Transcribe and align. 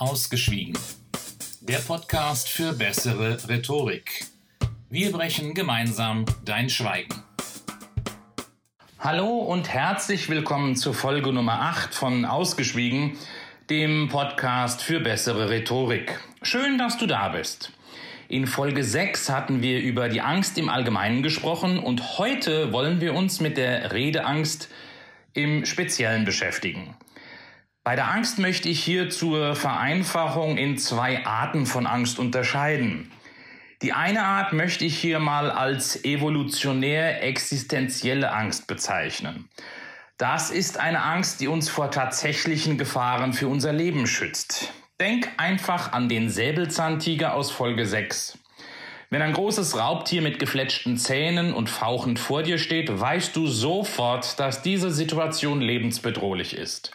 Ausgeschwiegen. 0.00 0.72
Der 1.60 1.76
Podcast 1.76 2.48
für 2.48 2.72
bessere 2.72 3.36
Rhetorik. 3.50 4.24
Wir 4.88 5.12
brechen 5.12 5.52
gemeinsam 5.52 6.24
dein 6.42 6.70
Schweigen. 6.70 7.22
Hallo 8.98 9.28
und 9.28 9.68
herzlich 9.68 10.30
willkommen 10.30 10.74
zur 10.74 10.94
Folge 10.94 11.34
Nummer 11.34 11.60
8 11.60 11.94
von 11.94 12.24
Ausgeschwiegen, 12.24 13.18
dem 13.68 14.08
Podcast 14.08 14.80
für 14.80 15.00
bessere 15.00 15.50
Rhetorik. 15.50 16.18
Schön, 16.40 16.78
dass 16.78 16.96
du 16.96 17.06
da 17.06 17.28
bist. 17.28 17.70
In 18.28 18.46
Folge 18.46 18.82
6 18.82 19.28
hatten 19.28 19.60
wir 19.60 19.82
über 19.82 20.08
die 20.08 20.22
Angst 20.22 20.56
im 20.56 20.70
Allgemeinen 20.70 21.22
gesprochen 21.22 21.78
und 21.78 22.16
heute 22.16 22.72
wollen 22.72 23.02
wir 23.02 23.12
uns 23.12 23.40
mit 23.40 23.58
der 23.58 23.92
Redeangst 23.92 24.70
im 25.34 25.66
Speziellen 25.66 26.24
beschäftigen. 26.24 26.96
Bei 27.90 27.96
der 27.96 28.08
Angst 28.08 28.38
möchte 28.38 28.68
ich 28.68 28.84
hier 28.84 29.10
zur 29.10 29.56
Vereinfachung 29.56 30.58
in 30.58 30.78
zwei 30.78 31.26
Arten 31.26 31.66
von 31.66 31.88
Angst 31.88 32.20
unterscheiden. 32.20 33.10
Die 33.82 33.92
eine 33.92 34.22
Art 34.22 34.52
möchte 34.52 34.84
ich 34.84 34.96
hier 34.96 35.18
mal 35.18 35.50
als 35.50 36.04
evolutionär 36.04 37.24
existenzielle 37.24 38.30
Angst 38.30 38.68
bezeichnen. 38.68 39.48
Das 40.18 40.52
ist 40.52 40.78
eine 40.78 41.02
Angst, 41.02 41.40
die 41.40 41.48
uns 41.48 41.68
vor 41.68 41.90
tatsächlichen 41.90 42.78
Gefahren 42.78 43.32
für 43.32 43.48
unser 43.48 43.72
Leben 43.72 44.06
schützt. 44.06 44.72
Denk 45.00 45.28
einfach 45.36 45.90
an 45.90 46.08
den 46.08 46.30
Säbelzahntiger 46.30 47.34
aus 47.34 47.50
Folge 47.50 47.86
6. 47.86 48.38
Wenn 49.12 49.20
ein 49.20 49.32
großes 49.32 49.76
Raubtier 49.76 50.22
mit 50.22 50.38
gefletschten 50.38 50.96
Zähnen 50.96 51.52
und 51.52 51.68
fauchend 51.68 52.20
vor 52.20 52.44
dir 52.44 52.58
steht, 52.58 53.00
weißt 53.00 53.34
du 53.34 53.48
sofort, 53.48 54.38
dass 54.38 54.62
diese 54.62 54.92
Situation 54.92 55.60
lebensbedrohlich 55.60 56.56
ist. 56.56 56.92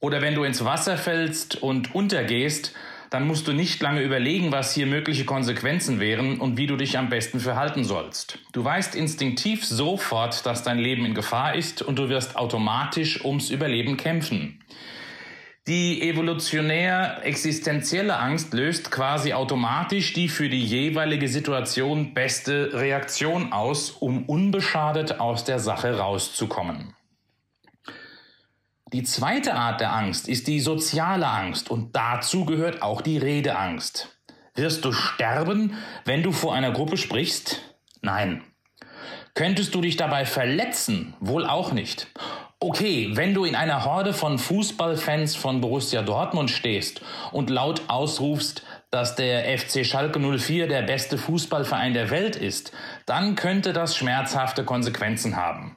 Oder 0.00 0.20
wenn 0.22 0.34
du 0.34 0.44
ins 0.44 0.64
Wasser 0.64 0.96
fällst 0.96 1.62
und 1.62 1.94
untergehst, 1.94 2.74
dann 3.10 3.26
musst 3.26 3.46
du 3.46 3.52
nicht 3.52 3.80
lange 3.82 4.02
überlegen, 4.02 4.52
was 4.52 4.74
hier 4.74 4.86
mögliche 4.86 5.24
Konsequenzen 5.24 6.00
wären 6.00 6.40
und 6.40 6.56
wie 6.56 6.66
du 6.66 6.76
dich 6.76 6.98
am 6.98 7.08
besten 7.08 7.40
verhalten 7.40 7.84
sollst. 7.84 8.38
Du 8.52 8.64
weißt 8.64 8.94
instinktiv 8.94 9.64
sofort, 9.64 10.44
dass 10.44 10.62
dein 10.62 10.78
Leben 10.78 11.04
in 11.04 11.14
Gefahr 11.14 11.54
ist 11.54 11.82
und 11.82 11.98
du 11.98 12.08
wirst 12.08 12.36
automatisch 12.36 13.24
ums 13.24 13.50
Überleben 13.50 13.96
kämpfen. 13.96 14.62
Die 15.68 16.08
evolutionär 16.08 17.22
existenzielle 17.24 18.16
Angst 18.16 18.54
löst 18.54 18.92
quasi 18.92 19.32
automatisch 19.32 20.12
die 20.12 20.28
für 20.28 20.48
die 20.48 20.64
jeweilige 20.64 21.26
Situation 21.26 22.14
beste 22.14 22.70
Reaktion 22.72 23.52
aus, 23.52 23.90
um 23.90 24.26
unbeschadet 24.26 25.18
aus 25.18 25.42
der 25.42 25.58
Sache 25.58 25.98
rauszukommen. 25.98 26.94
Die 28.92 29.02
zweite 29.02 29.54
Art 29.54 29.80
der 29.80 29.92
Angst 29.92 30.28
ist 30.28 30.46
die 30.46 30.60
soziale 30.60 31.26
Angst 31.26 31.72
und 31.72 31.96
dazu 31.96 32.44
gehört 32.44 32.82
auch 32.82 33.00
die 33.00 33.18
Redeangst. 33.18 34.16
Wirst 34.54 34.84
du 34.84 34.92
sterben, 34.92 35.76
wenn 36.04 36.22
du 36.22 36.30
vor 36.30 36.54
einer 36.54 36.70
Gruppe 36.70 36.96
sprichst? 36.96 37.62
Nein. 38.00 38.44
Könntest 39.34 39.74
du 39.74 39.80
dich 39.80 39.96
dabei 39.96 40.24
verletzen? 40.24 41.14
Wohl 41.18 41.46
auch 41.46 41.72
nicht. 41.72 42.06
Okay, 42.60 43.10
wenn 43.14 43.34
du 43.34 43.44
in 43.44 43.56
einer 43.56 43.84
Horde 43.84 44.14
von 44.14 44.38
Fußballfans 44.38 45.34
von 45.34 45.60
Borussia 45.60 46.02
Dortmund 46.02 46.52
stehst 46.52 47.00
und 47.32 47.50
laut 47.50 47.82
ausrufst, 47.88 48.62
dass 48.92 49.16
der 49.16 49.58
FC 49.58 49.84
Schalke 49.84 50.20
04 50.20 50.68
der 50.68 50.82
beste 50.82 51.18
Fußballverein 51.18 51.92
der 51.92 52.10
Welt 52.10 52.36
ist, 52.36 52.70
dann 53.04 53.34
könnte 53.34 53.72
das 53.72 53.96
schmerzhafte 53.96 54.64
Konsequenzen 54.64 55.34
haben. 55.34 55.76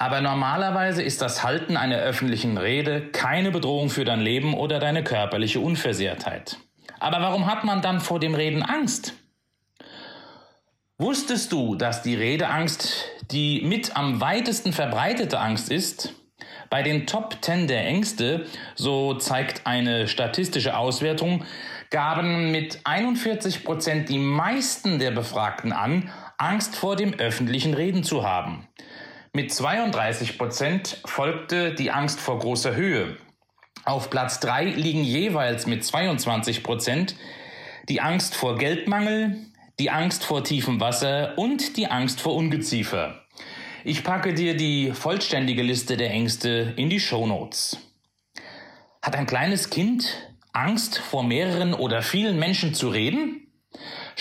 Aber 0.00 0.22
normalerweise 0.22 1.02
ist 1.02 1.20
das 1.20 1.44
Halten 1.44 1.76
einer 1.76 1.98
öffentlichen 1.98 2.56
Rede 2.56 3.02
keine 3.12 3.50
Bedrohung 3.50 3.90
für 3.90 4.06
dein 4.06 4.22
Leben 4.22 4.54
oder 4.54 4.78
deine 4.78 5.04
körperliche 5.04 5.60
Unversehrtheit. 5.60 6.56
Aber 7.00 7.20
warum 7.20 7.44
hat 7.44 7.64
man 7.64 7.82
dann 7.82 8.00
vor 8.00 8.18
dem 8.18 8.34
Reden 8.34 8.62
Angst? 8.62 9.12
Wusstest 10.96 11.52
du, 11.52 11.74
dass 11.74 12.00
die 12.00 12.14
Redeangst 12.14 13.08
die 13.30 13.60
mit 13.60 13.94
am 13.94 14.22
weitesten 14.22 14.72
verbreitete 14.72 15.38
Angst 15.38 15.70
ist? 15.70 16.14
Bei 16.70 16.82
den 16.82 17.06
Top 17.06 17.36
10 17.42 17.68
der 17.68 17.84
Ängste, 17.84 18.46
so 18.76 19.12
zeigt 19.14 19.66
eine 19.66 20.08
statistische 20.08 20.78
Auswertung, 20.78 21.44
gaben 21.90 22.50
mit 22.50 22.80
41 22.84 23.64
Prozent 23.64 24.08
die 24.08 24.18
meisten 24.18 24.98
der 24.98 25.10
Befragten 25.10 25.72
an, 25.72 26.10
Angst 26.38 26.74
vor 26.74 26.96
dem 26.96 27.12
öffentlichen 27.12 27.74
Reden 27.74 28.02
zu 28.02 28.24
haben. 28.24 28.66
Mit 29.32 29.52
32 29.52 30.38
Prozent 30.38 31.00
folgte 31.04 31.72
die 31.72 31.92
Angst 31.92 32.18
vor 32.18 32.40
großer 32.40 32.74
Höhe. 32.74 33.16
Auf 33.84 34.10
Platz 34.10 34.40
3 34.40 34.64
liegen 34.64 35.04
jeweils 35.04 35.66
mit 35.68 35.84
22 35.84 36.64
Prozent 36.64 37.14
die 37.88 38.00
Angst 38.00 38.34
vor 38.34 38.58
Geldmangel, 38.58 39.38
die 39.78 39.90
Angst 39.90 40.24
vor 40.24 40.42
tiefem 40.42 40.80
Wasser 40.80 41.38
und 41.38 41.76
die 41.76 41.86
Angst 41.86 42.20
vor 42.20 42.34
Ungeziefer. 42.34 43.24
Ich 43.84 44.02
packe 44.02 44.34
dir 44.34 44.56
die 44.56 44.90
vollständige 44.90 45.62
Liste 45.62 45.96
der 45.96 46.10
Ängste 46.10 46.74
in 46.76 46.90
die 46.90 47.00
Show 47.00 47.24
Notes. 47.24 47.78
Hat 49.00 49.14
ein 49.14 49.26
kleines 49.26 49.70
Kind 49.70 50.28
Angst 50.52 50.98
vor 50.98 51.22
mehreren 51.22 51.72
oder 51.72 52.02
vielen 52.02 52.40
Menschen 52.40 52.74
zu 52.74 52.88
reden? 52.88 53.46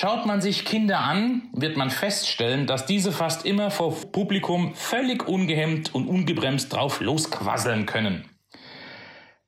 Schaut 0.02 0.26
man 0.26 0.40
sich 0.40 0.64
Kinder 0.64 1.02
an, 1.02 1.50
wird 1.52 1.76
man 1.76 1.90
feststellen, 1.90 2.68
dass 2.68 2.86
diese 2.86 3.12
fast 3.12 3.46
immer 3.46 3.70
vor 3.70 3.94
Publikum 4.14 4.74
völlig 4.74 5.28
ungehemmt 5.28 5.94
und 5.94 6.08
ungebremst 6.08 6.72
drauf 6.72 7.02
losquasseln 7.02 7.86
können. 7.86 8.24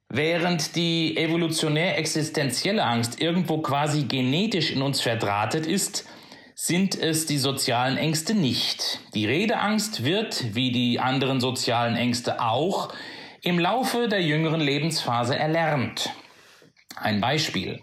Während 0.10 0.76
die 0.76 1.16
evolutionär 1.16 1.98
existenzielle 1.98 2.84
Angst 2.84 3.22
irgendwo 3.22 3.60
quasi 3.60 4.04
genetisch 4.04 4.72
in 4.72 4.82
uns 4.82 5.00
verdrahtet 5.00 5.66
ist, 5.66 6.06
sind 6.54 7.00
es 7.00 7.26
die 7.26 7.38
sozialen 7.38 7.96
Ängste 7.96 8.34
nicht. 8.34 9.00
Die 9.14 9.28
Redeangst 9.28 10.04
wird, 10.04 10.54
wie 10.54 10.74
die 10.74 11.00
anderen 11.00 11.40
sozialen 11.40 11.96
Ängste 11.96 12.42
auch, 12.42 12.94
im 13.42 13.58
Laufe 13.58 14.10
der 14.10 14.22
jüngeren 14.22 14.60
Lebensphase 14.60 15.34
erlernt. 15.34 16.10
Ein 16.98 17.22
Beispiel. 17.22 17.80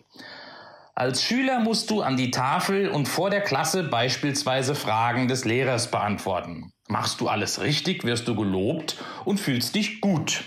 Als 0.99 1.23
Schüler 1.23 1.61
musst 1.61 1.91
du 1.91 2.03
an 2.03 2.17
die 2.17 2.33
Tafel 2.33 2.89
und 2.89 3.07
vor 3.07 3.31
der 3.31 3.41
Klasse 3.41 3.85
beispielsweise 3.85 4.75
Fragen 4.75 5.29
des 5.29 5.45
Lehrers 5.45 5.93
beantworten. 5.93 6.73
Machst 6.89 7.21
du 7.21 7.29
alles 7.29 7.61
richtig, 7.61 8.03
wirst 8.03 8.27
du 8.27 8.35
gelobt 8.35 8.97
und 9.25 9.39
fühlst 9.39 9.77
dich 9.77 10.01
gut. 10.01 10.43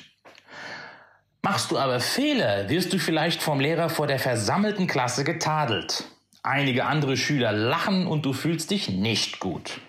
Machst 1.41 1.71
du 1.71 1.77
aber 1.77 2.01
Fehler, 2.01 2.67
wirst 2.67 2.91
du 2.91 2.99
vielleicht 2.99 3.41
vom 3.41 3.61
Lehrer 3.61 3.87
vor 3.87 4.07
der 4.07 4.19
versammelten 4.19 4.87
Klasse 4.87 5.23
getadelt. 5.23 6.03
Einige 6.43 6.83
andere 6.83 7.15
Schüler 7.15 7.53
lachen 7.53 8.05
und 8.05 8.25
du 8.25 8.33
fühlst 8.33 8.71
dich 8.71 8.89
nicht 8.89 9.39
gut. 9.39 9.79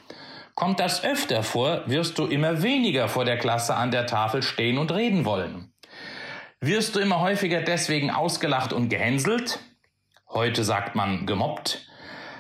Kommt 0.55 0.79
das 0.79 1.03
öfter 1.03 1.43
vor, 1.43 1.83
wirst 1.89 2.21
du 2.21 2.27
immer 2.27 2.63
weniger 2.63 3.09
vor 3.09 3.25
der 3.25 3.37
Klasse 3.37 3.75
an 3.75 3.91
der 3.91 4.07
Tafel 4.07 4.45
stehen 4.45 4.79
und 4.79 4.93
reden 4.93 5.25
wollen. 5.25 5.73
Wirst 6.61 6.95
du 6.95 7.01
immer 7.01 7.19
häufiger 7.19 7.63
deswegen 7.63 8.13
ausgelacht 8.13 8.73
und 8.73 8.91
gehänselt, 8.91 9.59
heute 10.33 10.65
sagt 10.65 10.95
man 10.95 11.27
gemobbt, 11.27 11.87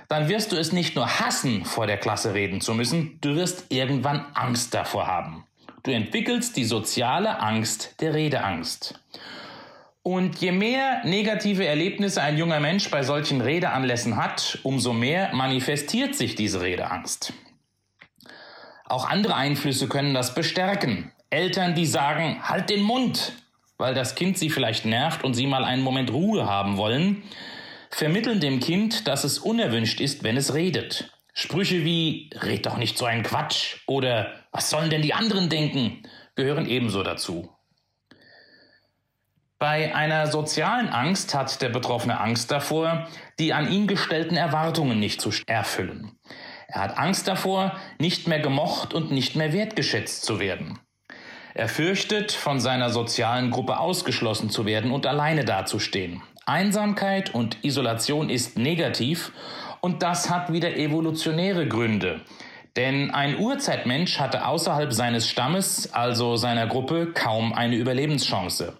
dann 0.08 0.28
wirst 0.28 0.52
du 0.52 0.56
es 0.56 0.72
nicht 0.72 0.94
nur 0.94 1.20
hassen, 1.20 1.64
vor 1.64 1.86
der 1.86 1.96
Klasse 1.96 2.34
reden 2.34 2.60
zu 2.60 2.74
müssen, 2.74 3.18
du 3.20 3.34
wirst 3.34 3.66
irgendwann 3.70 4.26
Angst 4.34 4.74
davor 4.74 5.06
haben. 5.06 5.44
Du 5.84 5.90
entwickelst 5.90 6.56
die 6.56 6.64
soziale 6.64 7.40
Angst 7.40 8.00
der 8.00 8.14
Redeangst. 8.14 9.00
Und 10.02 10.38
je 10.38 10.52
mehr 10.52 11.04
negative 11.04 11.64
Erlebnisse 11.64 12.22
ein 12.22 12.36
junger 12.36 12.60
Mensch 12.60 12.90
bei 12.90 13.02
solchen 13.02 13.40
Redeanlässen 13.40 14.16
hat, 14.16 14.58
umso 14.64 14.92
mehr 14.92 15.32
manifestiert 15.32 16.14
sich 16.14 16.34
diese 16.34 16.60
Redeangst. 16.60 17.32
Auch 18.84 19.08
andere 19.08 19.34
Einflüsse 19.34 19.88
können 19.88 20.12
das 20.12 20.34
bestärken. 20.34 21.12
Eltern, 21.30 21.74
die 21.74 21.86
sagen, 21.86 22.46
halt 22.46 22.68
den 22.68 22.82
Mund, 22.82 23.32
weil 23.78 23.94
das 23.94 24.14
Kind 24.14 24.36
sie 24.36 24.50
vielleicht 24.50 24.84
nervt 24.84 25.24
und 25.24 25.34
sie 25.34 25.46
mal 25.46 25.64
einen 25.64 25.82
Moment 25.82 26.12
Ruhe 26.12 26.46
haben 26.46 26.76
wollen, 26.76 27.22
vermitteln 27.94 28.40
dem 28.40 28.60
Kind, 28.60 29.06
dass 29.06 29.24
es 29.24 29.38
unerwünscht 29.38 30.00
ist, 30.00 30.24
wenn 30.24 30.36
es 30.36 30.54
redet. 30.54 31.12
Sprüche 31.34 31.84
wie 31.84 32.30
red 32.34 32.66
doch 32.66 32.76
nicht 32.76 32.98
so 32.98 33.04
einen 33.04 33.22
Quatsch 33.22 33.76
oder 33.86 34.32
was 34.50 34.70
sollen 34.70 34.90
denn 34.90 35.02
die 35.02 35.14
anderen 35.14 35.48
denken 35.48 36.02
gehören 36.34 36.66
ebenso 36.66 37.02
dazu. 37.02 37.50
Bei 39.58 39.94
einer 39.94 40.26
sozialen 40.26 40.88
Angst 40.88 41.34
hat 41.34 41.62
der 41.62 41.68
Betroffene 41.68 42.18
Angst 42.18 42.50
davor, 42.50 43.06
die 43.38 43.52
an 43.52 43.70
ihn 43.70 43.86
gestellten 43.86 44.36
Erwartungen 44.36 44.98
nicht 44.98 45.20
zu 45.20 45.30
erfüllen. 45.46 46.18
Er 46.66 46.80
hat 46.80 46.98
Angst 46.98 47.28
davor, 47.28 47.78
nicht 47.98 48.26
mehr 48.26 48.40
gemocht 48.40 48.92
und 48.92 49.12
nicht 49.12 49.36
mehr 49.36 49.52
wertgeschätzt 49.52 50.24
zu 50.24 50.40
werden. 50.40 50.80
Er 51.54 51.68
fürchtet, 51.68 52.32
von 52.32 52.60
seiner 52.60 52.90
sozialen 52.90 53.50
Gruppe 53.50 53.78
ausgeschlossen 53.78 54.50
zu 54.50 54.64
werden 54.64 54.90
und 54.90 55.06
alleine 55.06 55.44
dazustehen. 55.44 56.22
Einsamkeit 56.46 57.34
und 57.34 57.64
Isolation 57.64 58.30
ist 58.30 58.58
negativ 58.58 59.32
und 59.80 60.02
das 60.02 60.30
hat 60.30 60.52
wieder 60.52 60.76
evolutionäre 60.76 61.68
Gründe. 61.68 62.20
Denn 62.76 63.10
ein 63.10 63.38
Urzeitmensch 63.38 64.18
hatte 64.18 64.46
außerhalb 64.46 64.92
seines 64.92 65.28
Stammes, 65.28 65.92
also 65.92 66.36
seiner 66.36 66.66
Gruppe, 66.66 67.12
kaum 67.12 67.52
eine 67.52 67.76
Überlebenschance. 67.76 68.78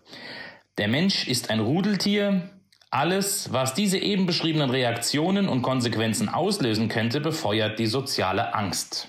Der 0.79 0.89
Mensch 0.89 1.29
ist 1.29 1.51
ein 1.51 1.61
Rudeltier. 1.61 2.49
Alles, 2.91 3.53
was 3.53 3.75
diese 3.75 3.99
eben 3.99 4.27
beschriebenen 4.27 4.71
Reaktionen 4.71 5.49
und 5.49 5.63
Konsequenzen 5.63 6.29
auslösen 6.29 6.89
könnte, 6.89 7.21
befeuert 7.21 7.79
die 7.79 7.87
soziale 7.87 8.55
Angst. 8.55 9.09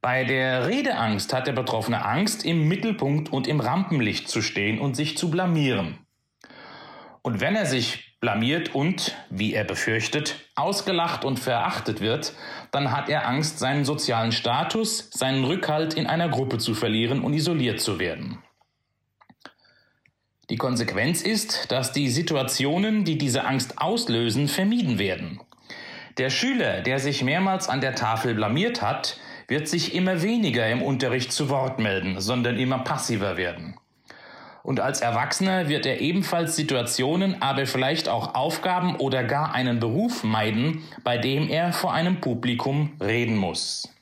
Bei 0.00 0.24
der 0.24 0.66
Redeangst 0.66 1.32
hat 1.32 1.46
der 1.46 1.52
Betroffene 1.52 2.04
Angst, 2.04 2.44
im 2.44 2.66
Mittelpunkt 2.66 3.32
und 3.32 3.46
im 3.46 3.60
Rampenlicht 3.60 4.28
zu 4.28 4.42
stehen 4.42 4.80
und 4.80 4.96
sich 4.96 5.16
zu 5.16 5.30
blamieren. 5.30 6.01
Und 7.22 7.40
wenn 7.40 7.54
er 7.54 7.66
sich 7.66 8.16
blamiert 8.20 8.74
und, 8.74 9.16
wie 9.30 9.54
er 9.54 9.64
befürchtet, 9.64 10.36
ausgelacht 10.54 11.24
und 11.24 11.38
verachtet 11.38 12.00
wird, 12.00 12.34
dann 12.70 12.92
hat 12.92 13.08
er 13.08 13.28
Angst, 13.28 13.58
seinen 13.58 13.84
sozialen 13.84 14.32
Status, 14.32 15.10
seinen 15.12 15.44
Rückhalt 15.44 15.94
in 15.94 16.06
einer 16.06 16.28
Gruppe 16.28 16.58
zu 16.58 16.74
verlieren 16.74 17.22
und 17.22 17.32
isoliert 17.32 17.80
zu 17.80 17.98
werden. 17.98 18.42
Die 20.50 20.56
Konsequenz 20.56 21.22
ist, 21.22 21.70
dass 21.70 21.92
die 21.92 22.10
Situationen, 22.10 23.04
die 23.04 23.18
diese 23.18 23.44
Angst 23.44 23.78
auslösen, 23.78 24.48
vermieden 24.48 24.98
werden. 24.98 25.40
Der 26.18 26.28
Schüler, 26.28 26.82
der 26.82 26.98
sich 26.98 27.22
mehrmals 27.22 27.68
an 27.68 27.80
der 27.80 27.94
Tafel 27.94 28.34
blamiert 28.34 28.82
hat, 28.82 29.18
wird 29.48 29.66
sich 29.68 29.94
immer 29.94 30.22
weniger 30.22 30.68
im 30.68 30.82
Unterricht 30.82 31.32
zu 31.32 31.48
Wort 31.48 31.78
melden, 31.78 32.20
sondern 32.20 32.58
immer 32.58 32.80
passiver 32.80 33.36
werden. 33.36 33.76
Und 34.62 34.80
als 34.80 35.00
Erwachsener 35.00 35.68
wird 35.68 35.86
er 35.86 36.00
ebenfalls 36.00 36.54
Situationen, 36.54 37.42
aber 37.42 37.66
vielleicht 37.66 38.08
auch 38.08 38.34
Aufgaben 38.34 38.96
oder 38.96 39.24
gar 39.24 39.54
einen 39.54 39.80
Beruf 39.80 40.22
meiden, 40.22 40.82
bei 41.02 41.18
dem 41.18 41.48
er 41.48 41.72
vor 41.72 41.92
einem 41.92 42.20
Publikum 42.20 42.92
reden 43.00 43.36
muss. 43.36 43.92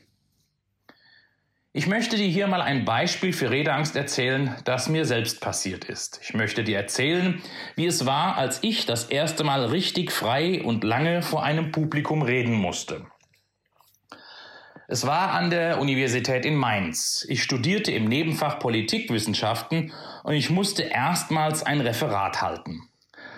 Ich 1.73 1.87
möchte 1.87 2.17
dir 2.17 2.27
hier 2.27 2.49
mal 2.49 2.63
ein 2.63 2.85
Beispiel 2.85 3.33
für 3.33 3.51
Redeangst 3.51 3.95
erzählen, 3.95 4.57
das 4.65 4.89
mir 4.89 5.05
selbst 5.05 5.41
passiert 5.41 5.85
ist. 5.85 6.19
Ich 6.21 6.35
möchte 6.35 6.65
dir 6.65 6.77
erzählen, 6.77 7.41
wie 7.77 7.87
es 7.87 8.07
war, 8.07 8.37
als 8.37 8.59
ich 8.63 8.87
das 8.87 9.05
erste 9.05 9.45
Mal 9.45 9.67
richtig 9.67 10.11
frei 10.11 10.63
und 10.65 10.83
lange 10.83 11.23
vor 11.23 11.45
einem 11.45 11.71
Publikum 11.71 12.23
reden 12.23 12.55
musste. 12.55 13.07
Es 14.93 15.07
war 15.07 15.31
an 15.35 15.51
der 15.51 15.81
Universität 15.81 16.45
in 16.45 16.57
Mainz. 16.57 17.25
Ich 17.29 17.45
studierte 17.45 17.93
im 17.93 18.07
Nebenfach 18.07 18.59
Politikwissenschaften 18.59 19.93
und 20.25 20.35
ich 20.35 20.51
musste 20.51 20.83
erstmals 20.83 21.63
ein 21.63 21.81
Referat 21.81 22.43
halten. 22.43 22.83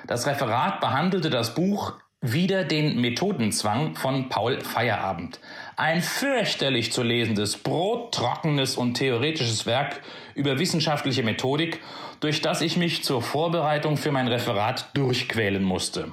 Das 0.07 0.27
Referat 0.27 0.81
behandelte 0.81 1.29
das 1.29 1.55
Buch 1.55 1.93
Wieder 2.23 2.65
den 2.65 3.03
Methodenzwang 3.03 3.97
von 3.97 4.31
Paul 4.31 4.63
Feierabend. 4.63 5.41
Ein 5.77 6.01
fürchterlich 6.01 6.91
zu 6.91 7.03
lesendes, 7.03 7.59
brottrockenes 7.59 8.79
und 8.79 8.95
theoretisches 8.95 9.67
Werk 9.67 10.01
über 10.35 10.59
wissenschaftliche 10.59 11.23
Methodik, 11.23 11.81
durch 12.21 12.41
das 12.41 12.63
ich 12.63 12.79
mich 12.79 13.05
zur 13.05 13.21
Vorbereitung 13.21 13.99
für 13.99 14.11
mein 14.11 14.29
Referat 14.29 14.89
durchquälen 14.95 15.63
musste. 15.63 16.13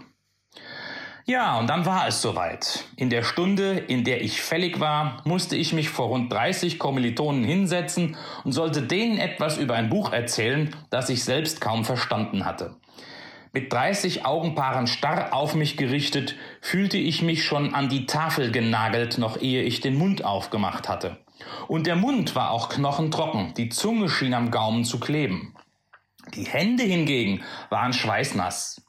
Ja, 1.30 1.60
und 1.60 1.70
dann 1.70 1.86
war 1.86 2.08
es 2.08 2.24
soweit. 2.24 2.86
In 2.96 3.12
der 3.12 3.22
Stunde, 3.22 3.78
in 3.78 4.04
der 4.04 4.24
ich 4.24 4.42
fällig 4.42 4.80
war, 4.80 5.22
musste 5.26 5.56
ich 5.56 5.74
mich 5.74 5.90
vor 5.90 6.08
rund 6.08 6.34
30 6.34 6.80
Kommilitonen 6.80 7.44
hinsetzen 7.44 8.18
und 8.44 8.52
sollte 8.52 8.82
denen 8.82 9.20
etwas 9.20 9.60
über 9.60 9.76
ein 9.76 9.92
Buch 9.92 10.12
erzählen, 10.12 10.76
das 10.90 11.08
ich 11.12 11.24
selbst 11.24 11.62
kaum 11.62 11.86
verstanden 11.86 12.46
hatte. 12.46 12.78
Mit 13.54 13.72
30 13.72 14.26
Augenpaaren 14.26 14.88
starr 14.88 15.32
auf 15.32 15.54
mich 15.54 15.78
gerichtet, 15.78 16.34
fühlte 16.62 16.98
ich 16.98 17.22
mich 17.22 17.46
schon 17.46 17.76
an 17.76 17.90
die 17.90 18.08
Tafel 18.08 18.52
genagelt, 18.52 19.20
noch 19.20 19.40
ehe 19.40 19.62
ich 19.62 19.82
den 19.82 20.00
Mund 20.00 20.26
aufgemacht 20.26 20.90
hatte. 20.90 21.18
Und 21.68 21.86
der 21.86 21.96
Mund 21.96 22.34
war 22.34 22.50
auch 22.50 22.70
knochentrocken, 22.70 23.54
die 23.54 23.70
Zunge 23.70 24.10
schien 24.10 24.34
am 24.34 24.50
Gaumen 24.50 24.84
zu 24.84 25.00
kleben. 25.00 25.54
Die 26.34 26.46
Hände 26.46 26.86
hingegen 26.86 27.44
waren 27.70 27.94
schweißnass. 27.94 28.82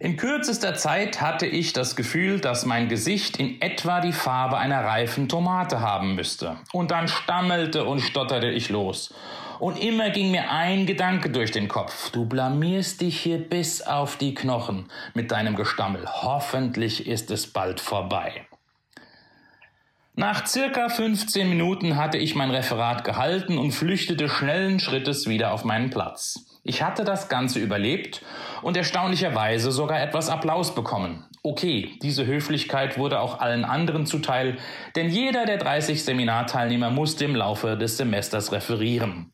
In 0.00 0.16
kürzester 0.16 0.74
Zeit 0.74 1.20
hatte 1.20 1.46
ich 1.46 1.72
das 1.72 1.96
Gefühl, 1.96 2.38
dass 2.38 2.64
mein 2.64 2.88
Gesicht 2.88 3.36
in 3.38 3.60
etwa 3.60 4.00
die 4.00 4.12
Farbe 4.12 4.56
einer 4.56 4.84
reifen 4.84 5.28
Tomate 5.28 5.80
haben 5.80 6.14
müsste. 6.14 6.56
Und 6.72 6.92
dann 6.92 7.08
stammelte 7.08 7.84
und 7.84 7.98
stotterte 7.98 8.48
ich 8.48 8.68
los. 8.68 9.12
Und 9.58 9.76
immer 9.82 10.10
ging 10.10 10.30
mir 10.30 10.52
ein 10.52 10.86
Gedanke 10.86 11.30
durch 11.30 11.50
den 11.50 11.66
Kopf. 11.66 12.10
Du 12.10 12.26
blamierst 12.26 13.00
dich 13.00 13.18
hier 13.18 13.38
bis 13.38 13.82
auf 13.82 14.16
die 14.16 14.34
Knochen 14.34 14.88
mit 15.14 15.32
deinem 15.32 15.56
Gestammel. 15.56 16.06
Hoffentlich 16.06 17.08
ist 17.08 17.32
es 17.32 17.48
bald 17.48 17.80
vorbei. 17.80 18.46
Nach 20.14 20.46
circa 20.46 20.90
15 20.90 21.48
Minuten 21.48 21.96
hatte 21.96 22.18
ich 22.18 22.36
mein 22.36 22.52
Referat 22.52 23.02
gehalten 23.02 23.58
und 23.58 23.72
flüchtete 23.72 24.28
schnellen 24.28 24.78
Schrittes 24.78 25.28
wieder 25.28 25.52
auf 25.52 25.64
meinen 25.64 25.90
Platz. 25.90 26.47
Ich 26.68 26.82
hatte 26.82 27.02
das 27.02 27.30
Ganze 27.30 27.60
überlebt 27.60 28.20
und 28.60 28.76
erstaunlicherweise 28.76 29.72
sogar 29.72 30.02
etwas 30.02 30.28
Applaus 30.28 30.74
bekommen. 30.74 31.24
Okay, 31.42 31.98
diese 32.02 32.26
Höflichkeit 32.26 32.98
wurde 32.98 33.20
auch 33.20 33.40
allen 33.40 33.64
anderen 33.64 34.04
zuteil, 34.04 34.58
denn 34.94 35.08
jeder 35.08 35.46
der 35.46 35.56
30 35.56 36.04
Seminarteilnehmer 36.04 36.90
musste 36.90 37.24
im 37.24 37.34
Laufe 37.34 37.78
des 37.78 37.96
Semesters 37.96 38.52
referieren. 38.52 39.32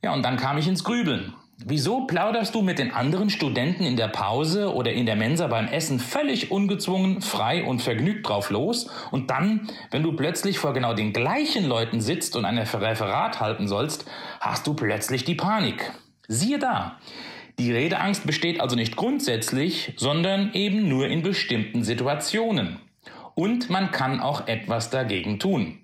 Ja, 0.00 0.12
und 0.12 0.22
dann 0.22 0.36
kam 0.36 0.58
ich 0.58 0.68
ins 0.68 0.84
Grübeln. 0.84 1.34
Wieso 1.64 2.06
plauderst 2.06 2.54
du 2.54 2.62
mit 2.62 2.78
den 2.78 2.92
anderen 2.92 3.28
Studenten 3.28 3.82
in 3.82 3.96
der 3.96 4.06
Pause 4.08 4.72
oder 4.72 4.92
in 4.92 5.06
der 5.06 5.16
Mensa 5.16 5.48
beim 5.48 5.66
Essen 5.66 5.98
völlig 5.98 6.52
ungezwungen, 6.52 7.20
frei 7.20 7.64
und 7.64 7.82
vergnügt 7.82 8.28
drauf 8.28 8.50
los 8.50 8.88
und 9.10 9.30
dann, 9.30 9.68
wenn 9.90 10.04
du 10.04 10.12
plötzlich 10.12 10.60
vor 10.60 10.72
genau 10.72 10.94
den 10.94 11.12
gleichen 11.12 11.66
Leuten 11.66 12.00
sitzt 12.00 12.36
und 12.36 12.44
ein 12.44 12.58
Referat 12.58 13.40
halten 13.40 13.66
sollst, 13.66 14.08
hast 14.38 14.68
du 14.68 14.74
plötzlich 14.74 15.24
die 15.24 15.34
Panik. 15.34 15.92
Siehe 16.28 16.58
da, 16.58 16.98
die 17.58 17.72
Redeangst 17.72 18.26
besteht 18.26 18.60
also 18.60 18.76
nicht 18.76 18.96
grundsätzlich, 18.96 19.92
sondern 19.96 20.52
eben 20.54 20.88
nur 20.88 21.08
in 21.08 21.22
bestimmten 21.22 21.84
Situationen. 21.84 22.78
Und 23.34 23.70
man 23.70 23.90
kann 23.90 24.20
auch 24.20 24.46
etwas 24.46 24.90
dagegen 24.90 25.38
tun. 25.38 25.78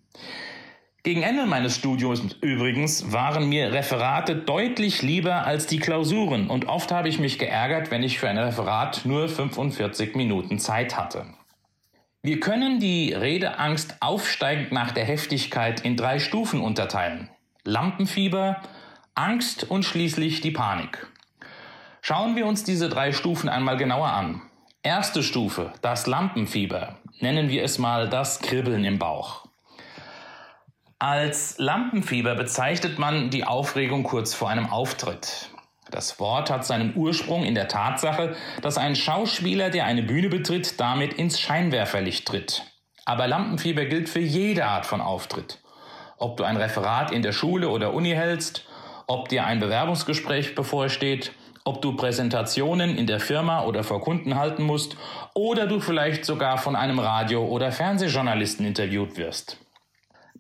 Gegen 1.05 1.23
Ende 1.23 1.47
meines 1.47 1.77
Studiums 1.77 2.21
übrigens 2.41 3.13
waren 3.13 3.49
mir 3.49 3.73
Referate 3.73 4.37
deutlich 4.37 5.03
lieber 5.03 5.47
als 5.47 5.67
die 5.67 5.79
Klausuren 5.79 6.51
und 6.51 6.67
oft 6.67 6.91
habe 6.91 7.09
ich 7.09 7.19
mich 7.19 7.39
geärgert, 7.39 7.91
wenn 7.91 8.03
ich 8.03 8.19
für 8.19 8.29
ein 8.29 8.37
Referat 8.37 9.03
nur 9.05 9.29
45 9.29 10.17
Minuten 10.17 10.59
Zeit 10.59 10.97
hatte. 10.99 11.27
Wir 12.21 12.41
können 12.41 12.81
die 12.81 13.13
Redeangst 13.13 14.03
aufsteigend 14.03 14.73
nach 14.73 14.91
der 14.91 15.05
Heftigkeit 15.05 15.81
in 15.81 15.97
drei 15.97 16.19
Stufen 16.19 16.61
unterteilen. 16.61 17.31
Lampenfieber, 17.65 18.61
Angst 19.19 19.69
und 19.69 19.85
schließlich 19.85 20.43
die 20.43 20.53
Panik. 20.53 21.09
Schauen 22.03 22.37
wir 22.37 22.47
uns 22.47 22.63
diese 22.63 22.89
drei 22.89 23.11
Stufen 23.11 23.49
einmal 23.49 23.77
genauer 23.77 24.13
an. 24.13 24.43
Erste 24.85 25.25
Stufe, 25.25 25.73
das 25.83 26.07
Lampenfieber, 26.07 26.99
nennen 27.19 27.49
wir 27.49 27.65
es 27.65 27.79
mal 27.79 28.09
das 28.09 28.39
Kribbeln 28.39 28.85
im 28.85 29.01
Bauch. 29.01 29.49
Als 31.01 31.59
Lampenfieber 31.59 32.37
bezeichnet 32.37 33.01
man 33.01 33.31
die 33.31 33.43
Aufregung 33.43 34.05
kurz 34.05 34.35
vor 34.35 34.51
einem 34.51 34.71
Auftritt. 34.71 35.51
Das 35.91 36.21
Wort 36.21 36.49
hat 36.49 36.65
seinen 36.65 36.95
Ursprung 36.95 37.43
in 37.43 37.57
der 37.57 37.67
Tatsache, 37.67 38.37
dass 38.63 38.79
ein 38.79 38.95
Schauspieler, 38.95 39.71
der 39.71 39.87
eine 39.87 40.05
Bühne 40.05 40.29
betritt, 40.29 40.79
damit 40.79 41.15
ins 41.15 41.41
Scheinwerferlicht 41.41 42.25
tritt. 42.29 42.63
Aber 43.05 43.27
Lampenfieber 43.27 43.85
gilt 43.87 44.09
für 44.09 44.21
jede 44.21 44.67
Art 44.67 44.87
von 44.87 45.01
Auftritt. 45.01 45.59
Ob 46.19 46.37
du 46.37 46.45
ein 46.45 46.57
Referat 46.57 47.11
in 47.11 47.23
der 47.23 47.33
Schule 47.33 47.69
oder 47.69 47.95
Uni 47.95 48.11
hältst, 48.11 48.68
ob 49.09 49.31
dir 49.31 49.47
ein 49.47 49.59
Bewerbungsgespräch 49.59 50.55
bevorsteht, 50.55 51.33
ob 51.65 51.83
du 51.83 51.97
Präsentationen 51.97 52.97
in 52.97 53.07
der 53.07 53.21
Firma 53.21 53.65
oder 53.65 53.83
vor 53.83 54.01
Kunden 54.03 54.37
halten 54.37 54.63
musst 54.63 54.97
oder 55.35 55.67
du 55.67 55.81
vielleicht 55.81 56.25
sogar 56.25 56.59
von 56.59 56.77
einem 56.77 56.99
Radio- 56.99 57.47
oder 57.47 57.73
Fernsehjournalisten 57.73 58.67
interviewt 58.67 59.17
wirst. 59.17 59.59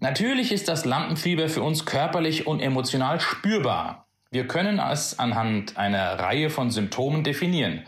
Natürlich 0.00 0.52
ist 0.52 0.68
das 0.68 0.84
Lampenfieber 0.84 1.48
für 1.48 1.62
uns 1.62 1.86
körperlich 1.86 2.46
und 2.46 2.60
emotional 2.60 3.20
spürbar. 3.20 4.06
Wir 4.30 4.46
können 4.46 4.78
es 4.78 5.18
anhand 5.18 5.78
einer 5.78 6.18
Reihe 6.18 6.50
von 6.50 6.70
Symptomen 6.70 7.24
definieren. 7.24 7.84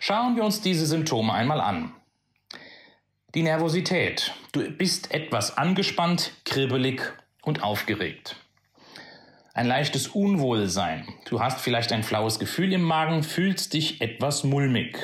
Schauen 0.00 0.36
wir 0.36 0.44
uns 0.44 0.60
diese 0.60 0.84
Symptome 0.84 1.32
einmal 1.32 1.60
an. 1.60 1.92
Die 3.34 3.42
Nervosität. 3.42 4.32
Du 4.52 4.68
bist 4.68 5.14
etwas 5.14 5.56
angespannt, 5.56 6.32
kribbelig 6.44 7.00
und 7.42 7.62
aufgeregt 7.62 8.36
ein 9.54 9.66
leichtes 9.68 10.08
Unwohlsein. 10.08 11.06
Du 11.30 11.40
hast 11.40 11.60
vielleicht 11.60 11.92
ein 11.92 12.02
flaues 12.02 12.40
Gefühl 12.40 12.72
im 12.72 12.82
Magen, 12.82 13.22
fühlst 13.22 13.72
dich 13.72 14.00
etwas 14.00 14.42
mulmig. 14.42 14.98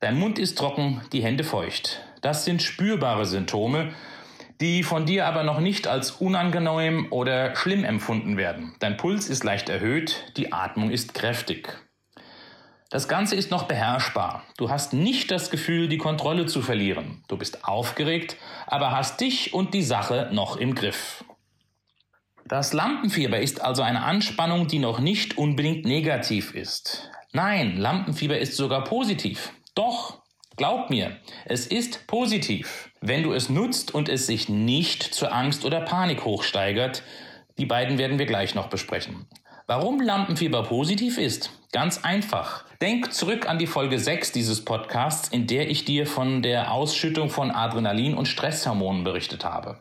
Dein 0.00 0.18
Mund 0.18 0.40
ist 0.40 0.58
trocken, 0.58 1.00
die 1.12 1.22
Hände 1.22 1.44
feucht. 1.44 2.02
Das 2.20 2.44
sind 2.44 2.62
spürbare 2.62 3.26
Symptome, 3.26 3.94
die 4.60 4.82
von 4.82 5.06
dir 5.06 5.26
aber 5.26 5.44
noch 5.44 5.60
nicht 5.60 5.86
als 5.86 6.10
unangenehm 6.10 7.06
oder 7.10 7.54
schlimm 7.54 7.84
empfunden 7.84 8.36
werden. 8.36 8.74
Dein 8.80 8.96
Puls 8.96 9.28
ist 9.28 9.44
leicht 9.44 9.68
erhöht, 9.68 10.32
die 10.36 10.52
Atmung 10.52 10.90
ist 10.90 11.14
kräftig. 11.14 11.78
Das 12.90 13.06
Ganze 13.06 13.36
ist 13.36 13.52
noch 13.52 13.68
beherrschbar. 13.68 14.42
Du 14.56 14.68
hast 14.68 14.94
nicht 14.94 15.30
das 15.30 15.50
Gefühl, 15.50 15.88
die 15.88 15.98
Kontrolle 15.98 16.46
zu 16.46 16.60
verlieren. 16.60 17.22
Du 17.28 17.36
bist 17.36 17.64
aufgeregt, 17.64 18.36
aber 18.66 18.90
hast 18.90 19.20
dich 19.20 19.54
und 19.54 19.74
die 19.74 19.84
Sache 19.84 20.28
noch 20.32 20.56
im 20.56 20.74
Griff. 20.74 21.24
Das 22.50 22.72
Lampenfieber 22.72 23.38
ist 23.38 23.62
also 23.62 23.82
eine 23.82 24.02
Anspannung, 24.02 24.66
die 24.66 24.80
noch 24.80 24.98
nicht 24.98 25.38
unbedingt 25.38 25.84
negativ 25.84 26.52
ist. 26.52 27.08
Nein, 27.30 27.76
Lampenfieber 27.76 28.36
ist 28.38 28.56
sogar 28.56 28.82
positiv. 28.82 29.52
Doch, 29.76 30.22
glaub 30.56 30.90
mir, 30.90 31.16
es 31.44 31.68
ist 31.68 32.08
positiv, 32.08 32.90
wenn 33.00 33.22
du 33.22 33.32
es 33.34 33.50
nutzt 33.50 33.94
und 33.94 34.08
es 34.08 34.26
sich 34.26 34.48
nicht 34.48 35.04
zur 35.04 35.32
Angst 35.32 35.64
oder 35.64 35.80
Panik 35.82 36.24
hochsteigert. 36.24 37.04
Die 37.56 37.66
beiden 37.66 37.98
werden 37.98 38.18
wir 38.18 38.26
gleich 38.26 38.56
noch 38.56 38.66
besprechen. 38.66 39.28
Warum 39.68 40.00
Lampenfieber 40.00 40.64
positiv 40.64 41.18
ist? 41.18 41.52
Ganz 41.70 42.02
einfach. 42.02 42.64
Denk 42.82 43.12
zurück 43.12 43.48
an 43.48 43.60
die 43.60 43.68
Folge 43.68 44.00
6 44.00 44.32
dieses 44.32 44.64
Podcasts, 44.64 45.28
in 45.28 45.46
der 45.46 45.70
ich 45.70 45.84
dir 45.84 46.04
von 46.04 46.42
der 46.42 46.72
Ausschüttung 46.72 47.30
von 47.30 47.52
Adrenalin 47.52 48.14
und 48.14 48.26
Stresshormonen 48.26 49.04
berichtet 49.04 49.44
habe. 49.44 49.78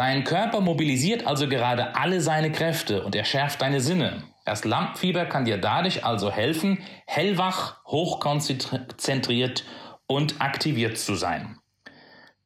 Dein 0.00 0.24
Körper 0.24 0.62
mobilisiert 0.62 1.26
also 1.26 1.46
gerade 1.46 1.94
alle 1.94 2.22
seine 2.22 2.50
Kräfte 2.50 3.04
und 3.04 3.14
er 3.14 3.26
schärft 3.26 3.60
deine 3.60 3.82
Sinne. 3.82 4.22
Das 4.46 4.64
Lampenfieber 4.64 5.26
kann 5.26 5.44
dir 5.44 5.58
dadurch 5.58 6.06
also 6.06 6.30
helfen, 6.30 6.78
hellwach, 7.06 7.84
hochkonzentriert 7.84 9.66
und 10.06 10.40
aktiviert 10.40 10.96
zu 10.96 11.16
sein. 11.16 11.58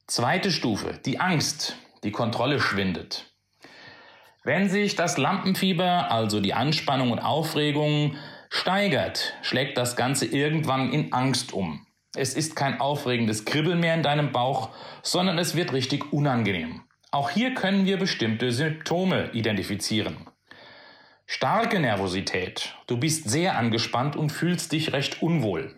Zweite 0.08 0.50
Stufe, 0.50 0.98
die 1.06 1.20
Angst, 1.20 1.76
die 2.02 2.10
Kontrolle 2.10 2.58
schwindet. 2.58 3.32
Wenn 4.42 4.68
sich 4.68 4.96
das 4.96 5.16
Lampenfieber, 5.16 6.10
also 6.10 6.40
die 6.40 6.54
Anspannung 6.54 7.12
und 7.12 7.20
Aufregung, 7.20 8.16
steigert, 8.50 9.34
schlägt 9.42 9.78
das 9.78 9.94
Ganze 9.94 10.26
irgendwann 10.26 10.92
in 10.92 11.12
Angst 11.12 11.52
um. 11.52 11.86
Es 12.16 12.34
ist 12.34 12.56
kein 12.56 12.80
aufregendes 12.80 13.44
Kribbeln 13.44 13.78
mehr 13.78 13.94
in 13.94 14.02
deinem 14.02 14.32
Bauch, 14.32 14.70
sondern 15.04 15.38
es 15.38 15.54
wird 15.54 15.72
richtig 15.72 16.12
unangenehm. 16.12 16.83
Auch 17.14 17.30
hier 17.30 17.54
können 17.54 17.86
wir 17.86 17.96
bestimmte 17.96 18.50
Symptome 18.50 19.30
identifizieren. 19.34 20.16
Starke 21.26 21.78
Nervosität. 21.78 22.74
Du 22.88 22.96
bist 22.96 23.30
sehr 23.30 23.56
angespannt 23.56 24.16
und 24.16 24.32
fühlst 24.32 24.72
dich 24.72 24.92
recht 24.92 25.22
unwohl. 25.22 25.76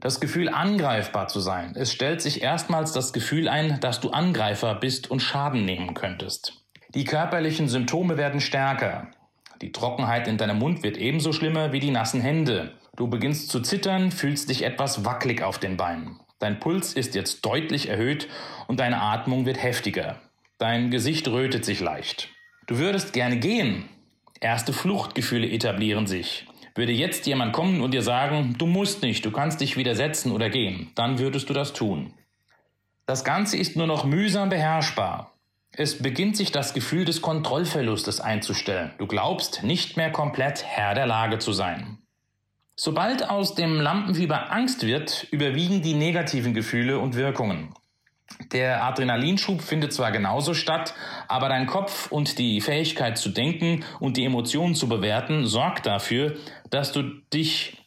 Das 0.00 0.18
Gefühl, 0.18 0.48
angreifbar 0.48 1.28
zu 1.28 1.38
sein. 1.38 1.76
Es 1.76 1.92
stellt 1.92 2.20
sich 2.20 2.42
erstmals 2.42 2.90
das 2.90 3.12
Gefühl 3.12 3.46
ein, 3.48 3.78
dass 3.78 4.00
du 4.00 4.10
Angreifer 4.10 4.74
bist 4.74 5.08
und 5.08 5.20
Schaden 5.20 5.64
nehmen 5.64 5.94
könntest. 5.94 6.64
Die 6.96 7.04
körperlichen 7.04 7.68
Symptome 7.68 8.16
werden 8.16 8.40
stärker. 8.40 9.12
Die 9.62 9.70
Trockenheit 9.70 10.26
in 10.26 10.36
deinem 10.36 10.58
Mund 10.58 10.82
wird 10.82 10.96
ebenso 10.96 11.32
schlimmer 11.32 11.70
wie 11.70 11.78
die 11.78 11.92
nassen 11.92 12.20
Hände. 12.20 12.72
Du 12.96 13.06
beginnst 13.06 13.50
zu 13.50 13.60
zittern, 13.60 14.10
fühlst 14.10 14.48
dich 14.50 14.64
etwas 14.64 15.04
wackelig 15.04 15.44
auf 15.44 15.60
den 15.60 15.76
Beinen. 15.76 16.18
Dein 16.40 16.58
Puls 16.58 16.92
ist 16.92 17.14
jetzt 17.14 17.46
deutlich 17.46 17.88
erhöht 17.88 18.26
und 18.66 18.80
deine 18.80 19.00
Atmung 19.00 19.46
wird 19.46 19.62
heftiger. 19.62 20.20
Dein 20.58 20.90
Gesicht 20.90 21.28
rötet 21.28 21.66
sich 21.66 21.80
leicht. 21.80 22.30
Du 22.66 22.78
würdest 22.78 23.12
gerne 23.12 23.36
gehen. 23.36 23.90
Erste 24.40 24.72
Fluchtgefühle 24.72 25.48
etablieren 25.50 26.06
sich. 26.06 26.46
Würde 26.74 26.92
jetzt 26.92 27.26
jemand 27.26 27.52
kommen 27.52 27.82
und 27.82 27.92
dir 27.92 28.02
sagen, 28.02 28.54
du 28.56 28.66
musst 28.66 29.02
nicht, 29.02 29.24
du 29.24 29.30
kannst 29.30 29.60
dich 29.60 29.76
widersetzen 29.76 30.32
oder 30.32 30.48
gehen, 30.48 30.90
dann 30.94 31.18
würdest 31.18 31.50
du 31.50 31.54
das 31.54 31.72
tun. 31.74 32.12
Das 33.04 33.22
Ganze 33.22 33.56
ist 33.58 33.76
nur 33.76 33.86
noch 33.86 34.04
mühsam 34.04 34.48
beherrschbar. 34.48 35.32
Es 35.72 36.02
beginnt 36.02 36.38
sich 36.38 36.52
das 36.52 36.72
Gefühl 36.72 37.04
des 37.04 37.20
Kontrollverlustes 37.20 38.20
einzustellen. 38.20 38.92
Du 38.96 39.06
glaubst 39.06 39.62
nicht 39.62 39.98
mehr 39.98 40.10
komplett 40.10 40.64
Herr 40.64 40.94
der 40.94 41.06
Lage 41.06 41.38
zu 41.38 41.52
sein. 41.52 41.98
Sobald 42.76 43.28
aus 43.28 43.54
dem 43.54 43.78
Lampenfieber 43.80 44.52
Angst 44.52 44.86
wird, 44.86 45.26
überwiegen 45.30 45.82
die 45.82 45.94
negativen 45.94 46.54
Gefühle 46.54 46.98
und 46.98 47.14
Wirkungen. 47.14 47.74
Der 48.52 48.84
Adrenalinschub 48.84 49.62
findet 49.62 49.92
zwar 49.92 50.12
genauso 50.12 50.52
statt, 50.52 50.94
aber 51.28 51.48
dein 51.48 51.66
Kopf 51.66 52.10
und 52.10 52.38
die 52.38 52.60
Fähigkeit 52.60 53.18
zu 53.18 53.30
denken 53.30 53.84
und 54.00 54.16
die 54.16 54.24
Emotionen 54.24 54.74
zu 54.74 54.88
bewerten 54.88 55.46
sorgt 55.46 55.86
dafür, 55.86 56.36
dass 56.70 56.92
du 56.92 57.02
dich 57.32 57.78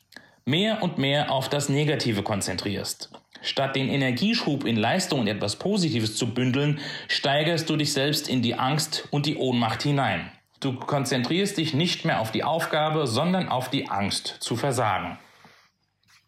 mehr 0.45 0.81
und 0.81 0.97
mehr 0.97 1.31
auf 1.31 1.49
das 1.49 1.69
Negative 1.69 2.23
konzentrierst. 2.23 3.11
Statt 3.41 3.75
den 3.75 3.87
Energieschub 3.87 4.65
in 4.65 4.75
Leistung 4.75 5.21
und 5.21 5.27
etwas 5.27 5.57
Positives 5.57 6.15
zu 6.15 6.33
bündeln, 6.33 6.79
steigerst 7.07 7.69
du 7.69 7.77
dich 7.77 7.93
selbst 7.93 8.27
in 8.27 8.41
die 8.41 8.55
Angst 8.55 9.07
und 9.11 9.25
die 9.25 9.37
Ohnmacht 9.37 9.83
hinein. 9.83 10.31
Du 10.59 10.73
konzentrierst 10.73 11.57
dich 11.57 11.73
nicht 11.73 12.03
mehr 12.03 12.19
auf 12.19 12.31
die 12.31 12.43
Aufgabe, 12.43 13.07
sondern 13.07 13.47
auf 13.47 13.69
die 13.69 13.89
Angst 13.89 14.27
zu 14.39 14.57
versagen. 14.57 15.17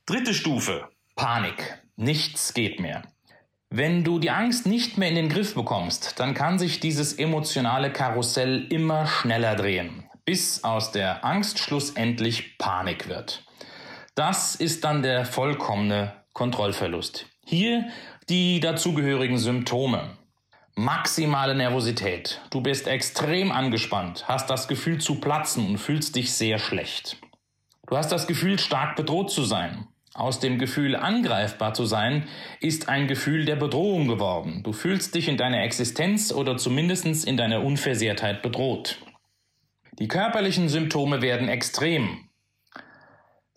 Dritte 0.05 0.33
Stufe. 0.33 0.87
Panik. 1.15 1.81
Nichts 1.97 2.53
geht 2.53 2.79
mehr. 2.79 3.03
Wenn 3.73 4.03
du 4.03 4.19
die 4.19 4.31
Angst 4.31 4.65
nicht 4.65 4.97
mehr 4.97 5.07
in 5.07 5.15
den 5.15 5.29
Griff 5.29 5.55
bekommst, 5.55 6.19
dann 6.19 6.33
kann 6.33 6.59
sich 6.59 6.81
dieses 6.81 7.13
emotionale 7.13 7.89
Karussell 7.89 8.67
immer 8.69 9.07
schneller 9.07 9.55
drehen, 9.55 10.03
bis 10.25 10.65
aus 10.65 10.91
der 10.91 11.23
Angst 11.23 11.57
schlussendlich 11.57 12.57
Panik 12.57 13.07
wird. 13.07 13.45
Das 14.13 14.55
ist 14.55 14.83
dann 14.83 15.01
der 15.03 15.23
vollkommene 15.23 16.11
Kontrollverlust. 16.33 17.27
Hier 17.45 17.87
die 18.27 18.59
dazugehörigen 18.59 19.37
Symptome. 19.37 20.17
Maximale 20.75 21.55
Nervosität. 21.55 22.41
Du 22.49 22.59
bist 22.59 22.87
extrem 22.87 23.53
angespannt, 23.53 24.27
hast 24.27 24.49
das 24.49 24.67
Gefühl 24.67 24.99
zu 24.99 25.21
platzen 25.21 25.65
und 25.65 25.77
fühlst 25.77 26.17
dich 26.17 26.33
sehr 26.33 26.59
schlecht. 26.59 27.15
Du 27.87 27.95
hast 27.95 28.11
das 28.11 28.27
Gefühl, 28.27 28.59
stark 28.59 28.97
bedroht 28.97 29.31
zu 29.31 29.45
sein. 29.45 29.87
Aus 30.13 30.39
dem 30.39 30.59
Gefühl, 30.59 30.95
angreifbar 30.95 31.73
zu 31.73 31.85
sein, 31.85 32.27
ist 32.59 32.89
ein 32.89 33.07
Gefühl 33.07 33.45
der 33.45 33.55
Bedrohung 33.55 34.07
geworden. 34.07 34.61
Du 34.63 34.73
fühlst 34.73 35.15
dich 35.15 35.29
in 35.29 35.37
deiner 35.37 35.63
Existenz 35.63 36.33
oder 36.33 36.57
zumindest 36.57 37.25
in 37.25 37.37
deiner 37.37 37.63
Unversehrtheit 37.63 38.41
bedroht. 38.41 38.97
Die 39.99 40.09
körperlichen 40.09 40.67
Symptome 40.67 41.21
werden 41.21 41.47
extrem. 41.47 42.27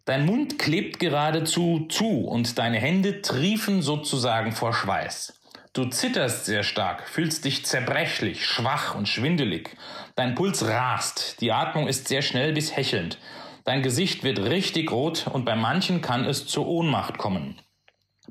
Dein 0.04 0.26
Mund 0.26 0.58
klebt 0.58 1.00
geradezu 1.00 1.86
zu 1.88 2.26
und 2.26 2.58
deine 2.58 2.78
Hände 2.78 3.22
triefen 3.22 3.82
sozusagen 3.82 4.52
vor 4.52 4.74
Schweiß. 4.74 5.40
Du 5.72 5.86
zitterst 5.86 6.44
sehr 6.44 6.62
stark, 6.62 7.08
fühlst 7.08 7.44
dich 7.44 7.66
zerbrechlich, 7.66 8.46
schwach 8.46 8.94
und 8.94 9.08
schwindelig. 9.08 9.76
Dein 10.14 10.36
Puls 10.36 10.64
rast, 10.64 11.40
die 11.40 11.50
Atmung 11.50 11.88
ist 11.88 12.06
sehr 12.06 12.22
schnell 12.22 12.52
bis 12.52 12.76
hechelnd. 12.76 13.18
Dein 13.64 13.82
Gesicht 13.82 14.24
wird 14.24 14.40
richtig 14.40 14.92
rot 14.92 15.26
und 15.32 15.46
bei 15.46 15.56
manchen 15.56 16.02
kann 16.02 16.26
es 16.26 16.46
zur 16.46 16.66
Ohnmacht 16.66 17.16
kommen. 17.16 17.60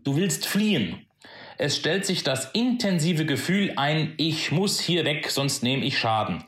Du 0.03 0.15
willst 0.15 0.45
fliehen. 0.45 1.07
Es 1.57 1.75
stellt 1.75 2.05
sich 2.05 2.23
das 2.23 2.51
intensive 2.51 3.25
Gefühl 3.25 3.73
ein, 3.75 4.13
ich 4.17 4.51
muss 4.51 4.79
hier 4.79 5.05
weg, 5.05 5.29
sonst 5.29 5.63
nehme 5.63 5.85
ich 5.85 5.97
Schaden. 5.97 6.43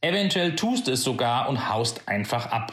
Eventuell 0.00 0.56
tust 0.56 0.88
es 0.88 1.02
sogar 1.02 1.48
und 1.48 1.68
haust 1.68 2.08
einfach 2.08 2.46
ab. 2.46 2.72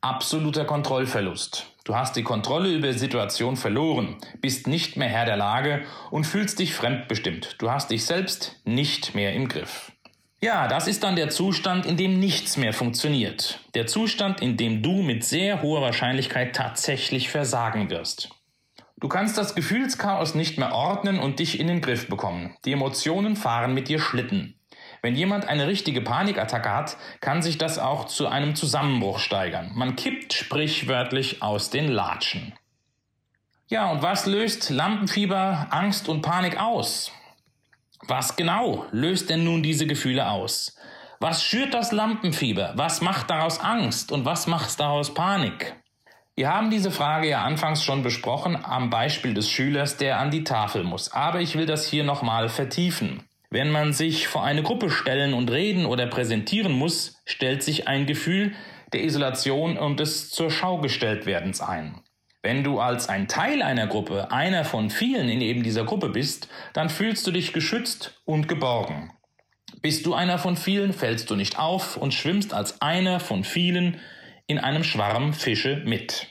Absoluter 0.00 0.64
Kontrollverlust. 0.64 1.66
Du 1.84 1.96
hast 1.96 2.14
die 2.14 2.22
Kontrolle 2.22 2.72
über 2.72 2.92
die 2.92 2.98
Situation 2.98 3.56
verloren, 3.56 4.18
bist 4.40 4.68
nicht 4.68 4.96
mehr 4.96 5.08
Herr 5.08 5.24
der 5.24 5.36
Lage 5.36 5.84
und 6.10 6.24
fühlst 6.24 6.60
dich 6.60 6.74
fremdbestimmt. 6.74 7.56
Du 7.58 7.70
hast 7.70 7.90
dich 7.90 8.04
selbst 8.04 8.60
nicht 8.64 9.14
mehr 9.14 9.32
im 9.32 9.48
Griff. 9.48 9.89
Ja, 10.42 10.68
das 10.68 10.88
ist 10.88 11.04
dann 11.04 11.16
der 11.16 11.28
Zustand, 11.28 11.84
in 11.84 11.98
dem 11.98 12.18
nichts 12.18 12.56
mehr 12.56 12.72
funktioniert. 12.72 13.60
Der 13.74 13.86
Zustand, 13.86 14.40
in 14.40 14.56
dem 14.56 14.82
du 14.82 15.02
mit 15.02 15.22
sehr 15.22 15.60
hoher 15.60 15.82
Wahrscheinlichkeit 15.82 16.56
tatsächlich 16.56 17.28
versagen 17.28 17.90
wirst. 17.90 18.30
Du 18.98 19.08
kannst 19.08 19.36
das 19.36 19.54
Gefühlschaos 19.54 20.34
nicht 20.34 20.56
mehr 20.56 20.72
ordnen 20.72 21.18
und 21.18 21.40
dich 21.40 21.60
in 21.60 21.66
den 21.66 21.82
Griff 21.82 22.08
bekommen. 22.08 22.56
Die 22.64 22.72
Emotionen 22.72 23.36
fahren 23.36 23.74
mit 23.74 23.88
dir 23.88 23.98
Schlitten. 23.98 24.58
Wenn 25.02 25.14
jemand 25.14 25.46
eine 25.46 25.66
richtige 25.66 26.00
Panikattacke 26.00 26.70
hat, 26.70 26.96
kann 27.20 27.42
sich 27.42 27.58
das 27.58 27.78
auch 27.78 28.06
zu 28.06 28.26
einem 28.26 28.54
Zusammenbruch 28.54 29.18
steigern. 29.18 29.72
Man 29.74 29.94
kippt 29.94 30.32
sprichwörtlich 30.32 31.42
aus 31.42 31.68
den 31.68 31.88
Latschen. 31.88 32.54
Ja, 33.68 33.90
und 33.90 34.02
was 34.02 34.24
löst 34.24 34.70
Lampenfieber, 34.70 35.66
Angst 35.70 36.08
und 36.08 36.22
Panik 36.22 36.58
aus? 36.58 37.12
Was 38.06 38.36
genau 38.36 38.86
löst 38.92 39.30
denn 39.30 39.44
nun 39.44 39.62
diese 39.62 39.86
Gefühle 39.86 40.28
aus? 40.30 40.76
Was 41.20 41.44
schürt 41.44 41.74
das 41.74 41.92
Lampenfieber? 41.92 42.72
Was 42.76 43.02
macht 43.02 43.28
daraus 43.28 43.60
Angst 43.60 44.10
und 44.10 44.24
was 44.24 44.46
macht 44.46 44.80
daraus 44.80 45.12
Panik? 45.12 45.76
Wir 46.34 46.48
haben 46.48 46.70
diese 46.70 46.90
Frage 46.90 47.28
ja 47.28 47.42
anfangs 47.44 47.84
schon 47.84 48.02
besprochen 48.02 48.56
am 48.64 48.88
Beispiel 48.88 49.34
des 49.34 49.50
Schülers, 49.50 49.98
der 49.98 50.18
an 50.18 50.30
die 50.30 50.44
Tafel 50.44 50.82
muss. 50.82 51.12
Aber 51.12 51.40
ich 51.42 51.56
will 51.56 51.66
das 51.66 51.86
hier 51.86 52.04
nochmal 52.04 52.48
vertiefen. 52.48 53.22
Wenn 53.50 53.70
man 53.70 53.92
sich 53.92 54.28
vor 54.28 54.44
eine 54.44 54.62
Gruppe 54.62 54.88
stellen 54.88 55.34
und 55.34 55.50
reden 55.50 55.84
oder 55.84 56.06
präsentieren 56.06 56.72
muss, 56.72 57.20
stellt 57.26 57.62
sich 57.62 57.88
ein 57.88 58.06
Gefühl 58.06 58.54
der 58.94 59.04
Isolation 59.04 59.76
und 59.76 60.00
des 60.00 60.30
zur 60.30 60.50
Schau 60.50 60.78
gestellt 60.78 61.26
werdens 61.26 61.60
ein. 61.60 62.00
Wenn 62.42 62.64
du 62.64 62.80
als 62.80 63.08
ein 63.08 63.28
Teil 63.28 63.60
einer 63.60 63.86
Gruppe, 63.86 64.30
einer 64.32 64.64
von 64.64 64.88
vielen 64.88 65.28
in 65.28 65.42
eben 65.42 65.62
dieser 65.62 65.84
Gruppe 65.84 66.08
bist, 66.08 66.48
dann 66.72 66.88
fühlst 66.88 67.26
du 67.26 67.32
dich 67.32 67.52
geschützt 67.52 68.20
und 68.24 68.48
geborgen. 68.48 69.12
Bist 69.82 70.06
du 70.06 70.14
einer 70.14 70.38
von 70.38 70.56
vielen, 70.56 70.92
fällst 70.92 71.30
du 71.30 71.36
nicht 71.36 71.58
auf 71.58 71.96
und 71.96 72.14
schwimmst 72.14 72.54
als 72.54 72.80
einer 72.80 73.20
von 73.20 73.44
vielen 73.44 74.00
in 74.46 74.58
einem 74.58 74.84
Schwarm 74.84 75.32
Fische 75.32 75.82
mit. 75.84 76.28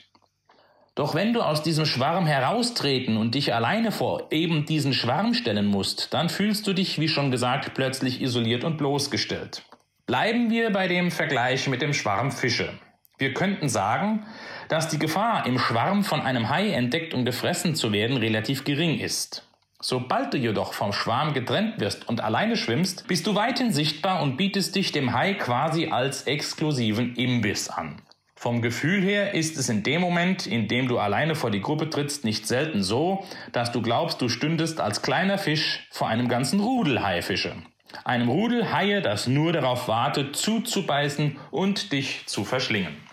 Doch 0.96 1.14
wenn 1.14 1.32
du 1.32 1.40
aus 1.40 1.62
diesem 1.62 1.86
Schwarm 1.86 2.26
heraustreten 2.26 3.16
und 3.16 3.34
dich 3.34 3.54
alleine 3.54 3.92
vor 3.92 4.26
eben 4.32 4.66
diesen 4.66 4.92
Schwarm 4.92 5.34
stellen 5.34 5.66
musst, 5.66 6.12
dann 6.12 6.28
fühlst 6.28 6.66
du 6.66 6.72
dich, 6.72 7.00
wie 7.00 7.08
schon 7.08 7.30
gesagt, 7.30 7.72
plötzlich 7.74 8.20
isoliert 8.20 8.64
und 8.64 8.76
bloßgestellt. 8.76 9.62
Bleiben 10.06 10.50
wir 10.50 10.70
bei 10.70 10.88
dem 10.88 11.10
Vergleich 11.10 11.68
mit 11.68 11.82
dem 11.82 11.94
Schwarm 11.94 12.32
Fische. 12.32 12.72
Wir 13.20 13.34
könnten 13.34 13.68
sagen, 13.68 14.24
dass 14.68 14.88
die 14.88 14.98
Gefahr, 14.98 15.44
im 15.44 15.58
Schwarm 15.58 16.04
von 16.04 16.22
einem 16.22 16.48
Hai 16.48 16.70
entdeckt 16.70 17.12
und 17.12 17.26
gefressen 17.26 17.74
zu 17.74 17.92
werden, 17.92 18.16
relativ 18.16 18.64
gering 18.64 18.98
ist. 18.98 19.46
Sobald 19.78 20.32
du 20.32 20.38
jedoch 20.38 20.72
vom 20.72 20.94
Schwarm 20.94 21.34
getrennt 21.34 21.80
wirst 21.80 22.08
und 22.08 22.22
alleine 22.22 22.56
schwimmst, 22.56 23.06
bist 23.08 23.26
du 23.26 23.34
weithin 23.34 23.72
sichtbar 23.72 24.22
und 24.22 24.38
bietest 24.38 24.74
dich 24.74 24.92
dem 24.92 25.12
Hai 25.12 25.34
quasi 25.34 25.88
als 25.88 26.22
exklusiven 26.22 27.14
Imbiss 27.14 27.68
an. 27.68 28.00
Vom 28.36 28.62
Gefühl 28.62 29.02
her 29.02 29.34
ist 29.34 29.58
es 29.58 29.68
in 29.68 29.82
dem 29.82 30.00
Moment, 30.00 30.46
in 30.46 30.66
dem 30.66 30.88
du 30.88 30.98
alleine 30.98 31.34
vor 31.34 31.50
die 31.50 31.60
Gruppe 31.60 31.90
trittst, 31.90 32.24
nicht 32.24 32.46
selten 32.46 32.82
so, 32.82 33.26
dass 33.52 33.70
du 33.70 33.82
glaubst, 33.82 34.22
du 34.22 34.30
stündest 34.30 34.80
als 34.80 35.02
kleiner 35.02 35.36
Fisch 35.36 35.86
vor 35.90 36.08
einem 36.08 36.28
ganzen 36.28 36.60
Rudel 36.60 37.02
Haifische. 37.02 37.54
Einem 38.02 38.30
Rudel 38.30 38.72
Haie, 38.72 39.02
das 39.02 39.26
nur 39.26 39.52
darauf 39.52 39.88
wartet, 39.88 40.36
zuzubeißen 40.36 41.38
und 41.50 41.92
dich 41.92 42.22
zu 42.24 42.46
verschlingen. 42.46 43.09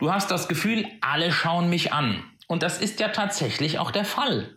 Du 0.00 0.10
hast 0.10 0.30
das 0.30 0.48
Gefühl, 0.48 0.86
alle 1.02 1.30
schauen 1.30 1.68
mich 1.68 1.92
an. 1.92 2.24
Und 2.46 2.62
das 2.62 2.80
ist 2.80 3.00
ja 3.00 3.08
tatsächlich 3.08 3.78
auch 3.78 3.90
der 3.90 4.06
Fall. 4.06 4.48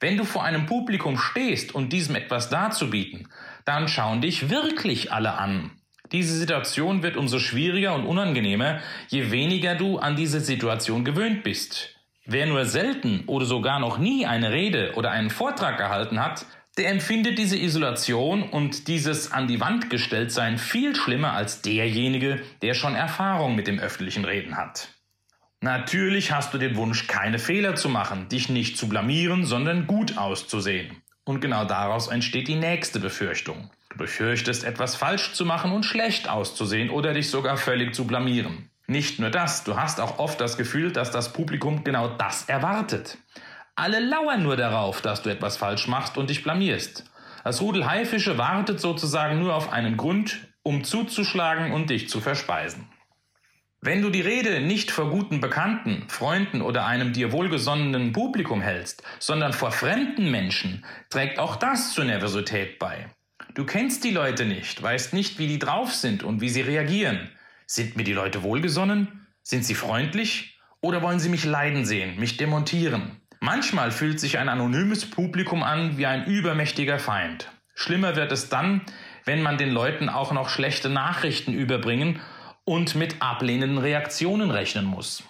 Wenn 0.00 0.16
du 0.16 0.24
vor 0.24 0.42
einem 0.42 0.64
Publikum 0.64 1.18
stehst 1.18 1.74
und 1.74 1.92
diesem 1.92 2.16
etwas 2.16 2.48
darzubieten, 2.48 3.28
dann 3.66 3.88
schauen 3.88 4.22
dich 4.22 4.48
wirklich 4.48 5.12
alle 5.12 5.34
an. 5.34 5.70
Diese 6.12 6.34
Situation 6.34 7.02
wird 7.02 7.18
umso 7.18 7.38
schwieriger 7.38 7.94
und 7.94 8.06
unangenehmer, 8.06 8.80
je 9.08 9.30
weniger 9.30 9.74
du 9.74 9.98
an 9.98 10.16
diese 10.16 10.40
Situation 10.40 11.04
gewöhnt 11.04 11.42
bist. 11.42 11.94
Wer 12.24 12.46
nur 12.46 12.64
selten 12.64 13.24
oder 13.26 13.44
sogar 13.44 13.80
noch 13.80 13.98
nie 13.98 14.24
eine 14.24 14.50
Rede 14.50 14.94
oder 14.94 15.10
einen 15.10 15.30
Vortrag 15.30 15.76
gehalten 15.76 16.24
hat, 16.24 16.46
der 16.80 16.90
empfindet 16.90 17.38
diese 17.38 17.58
Isolation 17.58 18.42
und 18.42 18.88
dieses 18.88 19.32
an 19.32 19.46
die 19.46 19.60
Wand 19.60 19.90
gestellt 19.90 20.32
sein 20.32 20.56
viel 20.56 20.96
schlimmer 20.96 21.34
als 21.34 21.60
derjenige, 21.60 22.40
der 22.62 22.72
schon 22.72 22.94
Erfahrung 22.94 23.54
mit 23.54 23.66
dem 23.66 23.78
öffentlichen 23.78 24.24
Reden 24.24 24.56
hat. 24.56 24.88
Natürlich 25.60 26.32
hast 26.32 26.54
du 26.54 26.58
den 26.58 26.76
Wunsch, 26.76 27.06
keine 27.06 27.38
Fehler 27.38 27.76
zu 27.76 27.90
machen, 27.90 28.30
dich 28.30 28.48
nicht 28.48 28.78
zu 28.78 28.88
blamieren, 28.88 29.44
sondern 29.44 29.86
gut 29.86 30.16
auszusehen. 30.16 30.96
Und 31.24 31.40
genau 31.40 31.66
daraus 31.66 32.08
entsteht 32.08 32.48
die 32.48 32.56
nächste 32.56 32.98
Befürchtung. 32.98 33.70
Du 33.90 33.98
befürchtest, 33.98 34.64
etwas 34.64 34.96
falsch 34.96 35.34
zu 35.34 35.44
machen 35.44 35.72
und 35.72 35.84
schlecht 35.84 36.30
auszusehen 36.30 36.88
oder 36.88 37.12
dich 37.12 37.28
sogar 37.28 37.58
völlig 37.58 37.94
zu 37.94 38.06
blamieren. 38.06 38.70
Nicht 38.86 39.20
nur 39.20 39.28
das, 39.28 39.64
du 39.64 39.76
hast 39.76 40.00
auch 40.00 40.18
oft 40.18 40.40
das 40.40 40.56
Gefühl, 40.56 40.92
dass 40.92 41.10
das 41.10 41.34
Publikum 41.34 41.84
genau 41.84 42.08
das 42.08 42.44
erwartet. 42.48 43.18
Alle 43.80 43.98
lauern 43.98 44.42
nur 44.42 44.58
darauf, 44.58 45.00
dass 45.00 45.22
du 45.22 45.30
etwas 45.30 45.56
falsch 45.56 45.88
machst 45.88 46.18
und 46.18 46.28
dich 46.28 46.42
blamierst. 46.42 47.10
Das 47.44 47.62
Rudel 47.62 47.86
Haifische 47.86 48.36
wartet 48.36 48.78
sozusagen 48.78 49.38
nur 49.38 49.54
auf 49.54 49.72
einen 49.72 49.96
Grund, 49.96 50.48
um 50.62 50.84
zuzuschlagen 50.84 51.72
und 51.72 51.88
dich 51.88 52.10
zu 52.10 52.20
verspeisen. 52.20 52.86
Wenn 53.80 54.02
du 54.02 54.10
die 54.10 54.20
Rede 54.20 54.60
nicht 54.60 54.90
vor 54.90 55.08
guten 55.08 55.40
Bekannten, 55.40 56.04
Freunden 56.08 56.60
oder 56.60 56.84
einem 56.84 57.14
dir 57.14 57.32
wohlgesonnenen 57.32 58.12
Publikum 58.12 58.60
hältst, 58.60 59.02
sondern 59.18 59.54
vor 59.54 59.72
fremden 59.72 60.30
Menschen, 60.30 60.84
trägt 61.08 61.38
auch 61.38 61.56
das 61.56 61.94
zur 61.94 62.04
Nervosität 62.04 62.78
bei. 62.78 63.08
Du 63.54 63.64
kennst 63.64 64.04
die 64.04 64.10
Leute 64.10 64.44
nicht, 64.44 64.82
weißt 64.82 65.14
nicht, 65.14 65.38
wie 65.38 65.46
die 65.46 65.58
drauf 65.58 65.94
sind 65.94 66.22
und 66.22 66.42
wie 66.42 66.50
sie 66.50 66.60
reagieren. 66.60 67.30
Sind 67.64 67.96
mir 67.96 68.04
die 68.04 68.12
Leute 68.12 68.42
wohlgesonnen? 68.42 69.26
Sind 69.42 69.64
sie 69.64 69.74
freundlich? 69.74 70.60
Oder 70.82 71.00
wollen 71.00 71.18
sie 71.18 71.30
mich 71.30 71.46
leiden 71.46 71.86
sehen, 71.86 72.20
mich 72.20 72.36
demontieren? 72.36 73.19
Manchmal 73.42 73.90
fühlt 73.90 74.20
sich 74.20 74.36
ein 74.36 74.50
anonymes 74.50 75.08
Publikum 75.08 75.62
an 75.62 75.96
wie 75.96 76.04
ein 76.04 76.26
übermächtiger 76.26 76.98
Feind. 76.98 77.50
Schlimmer 77.74 78.14
wird 78.14 78.32
es 78.32 78.50
dann, 78.50 78.82
wenn 79.24 79.40
man 79.40 79.56
den 79.56 79.70
Leuten 79.70 80.10
auch 80.10 80.32
noch 80.32 80.50
schlechte 80.50 80.90
Nachrichten 80.90 81.54
überbringen 81.54 82.20
und 82.64 82.96
mit 82.96 83.22
ablehnenden 83.22 83.78
Reaktionen 83.78 84.50
rechnen 84.50 84.84
muss. 84.84 85.22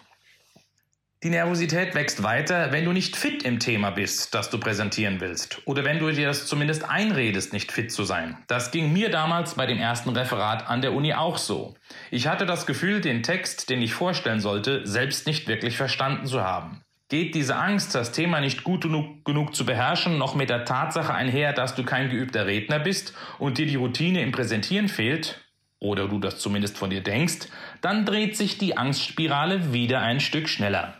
Die 1.23 1.31
Nervosität 1.31 1.95
wächst 1.95 2.25
weiter, 2.25 2.73
wenn 2.73 2.85
du 2.85 2.93
nicht 2.93 3.15
fit 3.15 3.45
im 3.45 3.61
Thema 3.61 3.91
bist, 3.91 4.35
das 4.35 4.51
du 4.51 4.59
präsentieren 4.59 5.21
willst. 5.21 5.63
Oder 5.67 5.85
wenn 5.85 6.01
du 6.01 6.11
dir 6.11 6.27
das 6.27 6.47
zumindest 6.47 6.83
einredest, 6.89 7.53
nicht 7.53 7.71
fit 7.71 7.93
zu 7.93 8.03
sein. 8.03 8.39
Das 8.49 8.73
ging 8.73 8.93
mir 8.93 9.11
damals 9.11 9.55
bei 9.55 9.67
dem 9.67 9.79
ersten 9.79 10.11
Referat 10.11 10.69
an 10.69 10.83
der 10.83 10.95
Uni 10.95 11.15
auch 11.15 11.39
so. 11.39 11.77
Ich 12.11 12.27
hatte 12.27 12.47
das 12.47 12.67
Gefühl, 12.67 13.01
den 13.01 13.23
Text, 13.23 13.71
den 13.71 13.83
ich 13.83 13.95
vorstellen 13.95 14.41
sollte, 14.41 14.85
selbst 14.85 15.29
nicht 15.29 15.47
wirklich 15.47 15.77
verstanden 15.77 16.27
zu 16.27 16.43
haben 16.43 16.83
geht 17.11 17.35
diese 17.35 17.57
Angst, 17.57 17.95
das 17.95 18.13
Thema 18.13 18.41
nicht 18.41 18.65
gut 18.65 18.83
genug, 18.83 19.25
genug, 19.25 19.55
zu 19.55 19.67
beherrschen, 19.67 20.17
noch 20.17 20.35
mit 20.35 20.49
der 20.49 20.65
Tatsache 20.65 21.13
einher, 21.13 21.53
dass 21.53 21.75
du 21.75 21.85
kein 21.85 22.09
geübter 22.09 22.47
Redner 22.47 22.79
bist 22.79 23.15
und 23.39 23.59
dir 23.59 23.67
die 23.67 23.77
Routine 23.77 24.23
im 24.23 24.33
Präsentieren 24.33 24.89
fehlt, 24.89 25.45
oder 25.81 26.09
du 26.09 26.19
das 26.19 26.39
zumindest 26.39 26.79
von 26.79 26.91
dir 26.91 27.03
denkst, 27.03 27.49
dann 27.81 28.07
dreht 28.07 28.37
sich 28.37 28.59
die 28.59 28.77
Angstspirale 28.77 29.73
wieder 29.73 30.01
ein 30.01 30.21
Stück 30.21 30.49
schneller. 30.49 30.95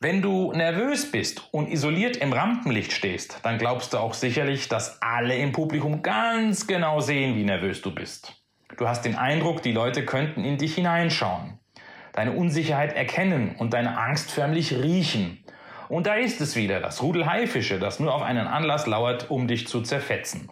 Wenn 0.00 0.22
du 0.22 0.52
nervös 0.52 1.10
bist 1.10 1.42
und 1.52 1.68
isoliert 1.68 2.16
im 2.16 2.32
Rampenlicht 2.32 2.92
stehst, 2.92 3.40
dann 3.42 3.58
glaubst 3.58 3.92
du 3.92 3.98
auch 3.98 4.14
sicherlich, 4.14 4.68
dass 4.68 5.02
alle 5.02 5.36
im 5.36 5.52
Publikum 5.52 6.02
ganz 6.02 6.66
genau 6.66 7.00
sehen, 7.00 7.36
wie 7.36 7.44
nervös 7.44 7.82
du 7.82 7.92
bist. 7.92 8.32
Du 8.76 8.88
hast 8.88 9.04
den 9.04 9.16
Eindruck, 9.16 9.62
die 9.62 9.72
Leute 9.72 10.04
könnten 10.04 10.44
in 10.44 10.56
dich 10.56 10.74
hineinschauen 10.74 11.58
deine 12.12 12.32
Unsicherheit 12.32 12.94
erkennen 12.94 13.54
und 13.58 13.74
deine 13.74 13.98
Angst 13.98 14.30
förmlich 14.30 14.72
riechen. 14.74 15.44
Und 15.88 16.06
da 16.06 16.14
ist 16.14 16.40
es 16.40 16.56
wieder, 16.56 16.80
das 16.80 17.02
Rudel 17.02 17.26
Haifische, 17.26 17.78
das 17.78 17.98
nur 18.00 18.14
auf 18.14 18.22
einen 18.22 18.46
Anlass 18.46 18.86
lauert, 18.86 19.30
um 19.30 19.48
dich 19.48 19.66
zu 19.66 19.80
zerfetzen. 19.82 20.50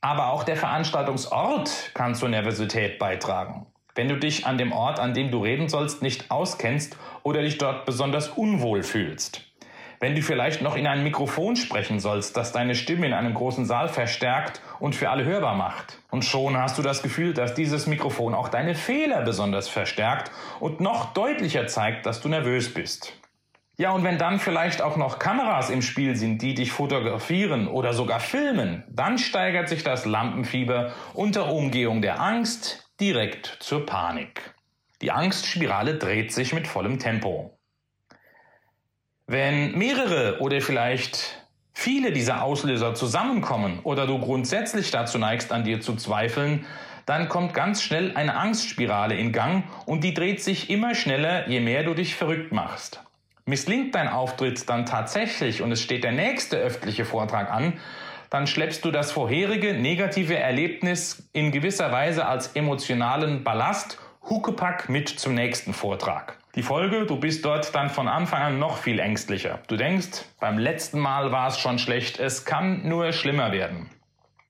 Aber 0.00 0.32
auch 0.32 0.42
der 0.42 0.56
Veranstaltungsort 0.56 1.92
kann 1.94 2.14
zur 2.14 2.28
Nervosität 2.28 2.98
beitragen. 2.98 3.66
Wenn 3.94 4.08
du 4.08 4.16
dich 4.16 4.46
an 4.46 4.58
dem 4.58 4.72
Ort, 4.72 4.98
an 4.98 5.14
dem 5.14 5.30
du 5.30 5.42
reden 5.42 5.68
sollst, 5.68 6.02
nicht 6.02 6.30
auskennst 6.30 6.96
oder 7.22 7.42
dich 7.42 7.58
dort 7.58 7.84
besonders 7.84 8.28
unwohl 8.30 8.82
fühlst. 8.82 9.51
Wenn 10.02 10.16
du 10.16 10.22
vielleicht 10.22 10.62
noch 10.62 10.74
in 10.74 10.88
ein 10.88 11.04
Mikrofon 11.04 11.54
sprechen 11.54 12.00
sollst, 12.00 12.36
das 12.36 12.50
deine 12.50 12.74
Stimme 12.74 13.06
in 13.06 13.12
einem 13.12 13.34
großen 13.34 13.66
Saal 13.66 13.88
verstärkt 13.88 14.60
und 14.80 14.96
für 14.96 15.10
alle 15.10 15.24
hörbar 15.24 15.54
macht. 15.54 16.02
Und 16.10 16.24
schon 16.24 16.56
hast 16.56 16.76
du 16.76 16.82
das 16.82 17.04
Gefühl, 17.04 17.34
dass 17.34 17.54
dieses 17.54 17.86
Mikrofon 17.86 18.34
auch 18.34 18.48
deine 18.48 18.74
Fehler 18.74 19.22
besonders 19.22 19.68
verstärkt 19.68 20.32
und 20.58 20.80
noch 20.80 21.12
deutlicher 21.12 21.68
zeigt, 21.68 22.04
dass 22.04 22.20
du 22.20 22.28
nervös 22.28 22.74
bist. 22.74 23.12
Ja, 23.76 23.92
und 23.92 24.02
wenn 24.02 24.18
dann 24.18 24.40
vielleicht 24.40 24.82
auch 24.82 24.96
noch 24.96 25.20
Kameras 25.20 25.70
im 25.70 25.82
Spiel 25.82 26.16
sind, 26.16 26.42
die 26.42 26.54
dich 26.54 26.72
fotografieren 26.72 27.68
oder 27.68 27.92
sogar 27.92 28.18
filmen, 28.18 28.82
dann 28.90 29.18
steigert 29.18 29.68
sich 29.68 29.84
das 29.84 30.04
Lampenfieber 30.04 30.90
unter 31.14 31.52
Umgehung 31.52 32.02
der 32.02 32.20
Angst 32.20 32.90
direkt 32.98 33.58
zur 33.60 33.86
Panik. 33.86 34.52
Die 35.00 35.12
Angstspirale 35.12 35.94
dreht 35.94 36.32
sich 36.32 36.52
mit 36.52 36.66
vollem 36.66 36.98
Tempo. 36.98 37.56
Wenn 39.32 39.78
mehrere 39.78 40.40
oder 40.40 40.60
vielleicht 40.60 41.46
viele 41.72 42.12
dieser 42.12 42.42
Auslöser 42.42 42.94
zusammenkommen 42.94 43.78
oder 43.82 44.06
du 44.06 44.18
grundsätzlich 44.18 44.90
dazu 44.90 45.16
neigst, 45.16 45.52
an 45.52 45.64
dir 45.64 45.80
zu 45.80 45.96
zweifeln, 45.96 46.66
dann 47.06 47.30
kommt 47.30 47.54
ganz 47.54 47.82
schnell 47.82 48.14
eine 48.14 48.36
Angstspirale 48.36 49.16
in 49.16 49.32
Gang 49.32 49.64
und 49.86 50.04
die 50.04 50.12
dreht 50.12 50.42
sich 50.42 50.68
immer 50.68 50.94
schneller, 50.94 51.48
je 51.48 51.60
mehr 51.60 51.82
du 51.82 51.94
dich 51.94 52.14
verrückt 52.14 52.52
machst. 52.52 53.02
Misslingt 53.46 53.94
dein 53.94 54.08
Auftritt 54.08 54.68
dann 54.68 54.84
tatsächlich 54.84 55.62
und 55.62 55.72
es 55.72 55.80
steht 55.80 56.04
der 56.04 56.12
nächste 56.12 56.58
öffentliche 56.58 57.06
Vortrag 57.06 57.50
an, 57.50 57.80
dann 58.28 58.46
schleppst 58.46 58.84
du 58.84 58.90
das 58.90 59.12
vorherige 59.12 59.72
negative 59.72 60.36
Erlebnis 60.36 61.26
in 61.32 61.52
gewisser 61.52 61.90
Weise 61.90 62.26
als 62.26 62.48
emotionalen 62.48 63.44
Ballast 63.44 63.98
Huckepack 64.28 64.90
mit 64.90 65.08
zum 65.08 65.34
nächsten 65.34 65.72
Vortrag. 65.72 66.41
Die 66.54 66.62
Folge, 66.62 67.06
du 67.06 67.16
bist 67.16 67.46
dort 67.46 67.74
dann 67.74 67.88
von 67.88 68.08
Anfang 68.08 68.42
an 68.42 68.58
noch 68.58 68.76
viel 68.76 68.98
ängstlicher. 68.98 69.60
Du 69.68 69.76
denkst, 69.76 70.26
beim 70.38 70.58
letzten 70.58 70.98
Mal 70.98 71.32
war 71.32 71.48
es 71.48 71.58
schon 71.58 71.78
schlecht, 71.78 72.20
es 72.20 72.44
kann 72.44 72.86
nur 72.86 73.12
schlimmer 73.12 73.52
werden. 73.52 73.88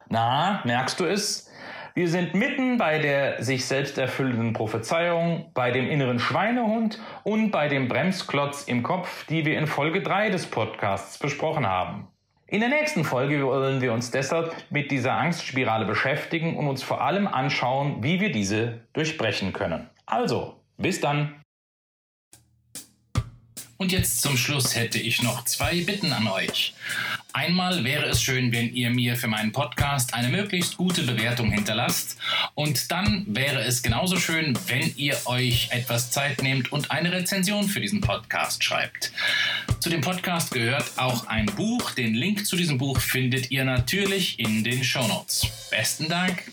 Na, 0.08 0.62
merkst 0.64 0.98
du 0.98 1.04
es? 1.04 1.48
Wir 1.94 2.08
sind 2.08 2.34
mitten 2.34 2.76
bei 2.76 2.98
der 2.98 3.40
sich 3.44 3.66
selbst 3.66 3.98
erfüllenden 3.98 4.52
Prophezeiung, 4.52 5.52
bei 5.54 5.70
dem 5.70 5.88
inneren 5.88 6.18
Schweinehund 6.18 6.98
und 7.22 7.52
bei 7.52 7.68
dem 7.68 7.86
Bremsklotz 7.86 8.64
im 8.64 8.82
Kopf, 8.82 9.24
die 9.26 9.44
wir 9.44 9.56
in 9.56 9.68
Folge 9.68 10.02
3 10.02 10.30
des 10.30 10.46
Podcasts 10.46 11.18
besprochen 11.18 11.68
haben. 11.68 12.08
In 12.48 12.60
der 12.60 12.68
nächsten 12.68 13.04
Folge 13.04 13.46
wollen 13.46 13.80
wir 13.80 13.92
uns 13.92 14.10
deshalb 14.10 14.56
mit 14.70 14.90
dieser 14.90 15.12
Angstspirale 15.12 15.84
beschäftigen 15.84 16.56
und 16.56 16.66
uns 16.66 16.82
vor 16.82 17.00
allem 17.00 17.28
anschauen, 17.28 18.02
wie 18.02 18.20
wir 18.20 18.32
diese 18.32 18.80
durchbrechen 18.92 19.52
können. 19.52 19.88
Also, 20.04 20.56
bis 20.78 21.00
dann! 21.00 21.41
Und 23.82 23.90
jetzt 23.90 24.22
zum 24.22 24.36
Schluss 24.36 24.76
hätte 24.76 25.00
ich 25.00 25.22
noch 25.24 25.44
zwei 25.44 25.80
Bitten 25.80 26.12
an 26.12 26.28
euch. 26.28 26.72
Einmal 27.32 27.82
wäre 27.82 28.06
es 28.06 28.22
schön, 28.22 28.52
wenn 28.52 28.72
ihr 28.72 28.90
mir 28.90 29.16
für 29.16 29.26
meinen 29.26 29.50
Podcast 29.50 30.14
eine 30.14 30.28
möglichst 30.28 30.76
gute 30.76 31.02
Bewertung 31.02 31.50
hinterlasst. 31.50 32.16
Und 32.54 32.92
dann 32.92 33.26
wäre 33.26 33.60
es 33.62 33.82
genauso 33.82 34.18
schön, 34.18 34.56
wenn 34.68 34.94
ihr 34.96 35.16
euch 35.24 35.70
etwas 35.72 36.12
Zeit 36.12 36.44
nehmt 36.44 36.70
und 36.70 36.92
eine 36.92 37.10
Rezension 37.10 37.66
für 37.66 37.80
diesen 37.80 38.00
Podcast 38.00 38.62
schreibt. 38.62 39.10
Zu 39.80 39.90
dem 39.90 40.00
Podcast 40.00 40.52
gehört 40.52 40.92
auch 40.96 41.26
ein 41.26 41.46
Buch. 41.46 41.90
Den 41.90 42.14
Link 42.14 42.46
zu 42.46 42.54
diesem 42.54 42.78
Buch 42.78 43.00
findet 43.00 43.50
ihr 43.50 43.64
natürlich 43.64 44.38
in 44.38 44.62
den 44.62 44.84
Show 44.84 45.08
Notes. 45.08 45.48
Besten 45.72 46.08
Dank. 46.08 46.44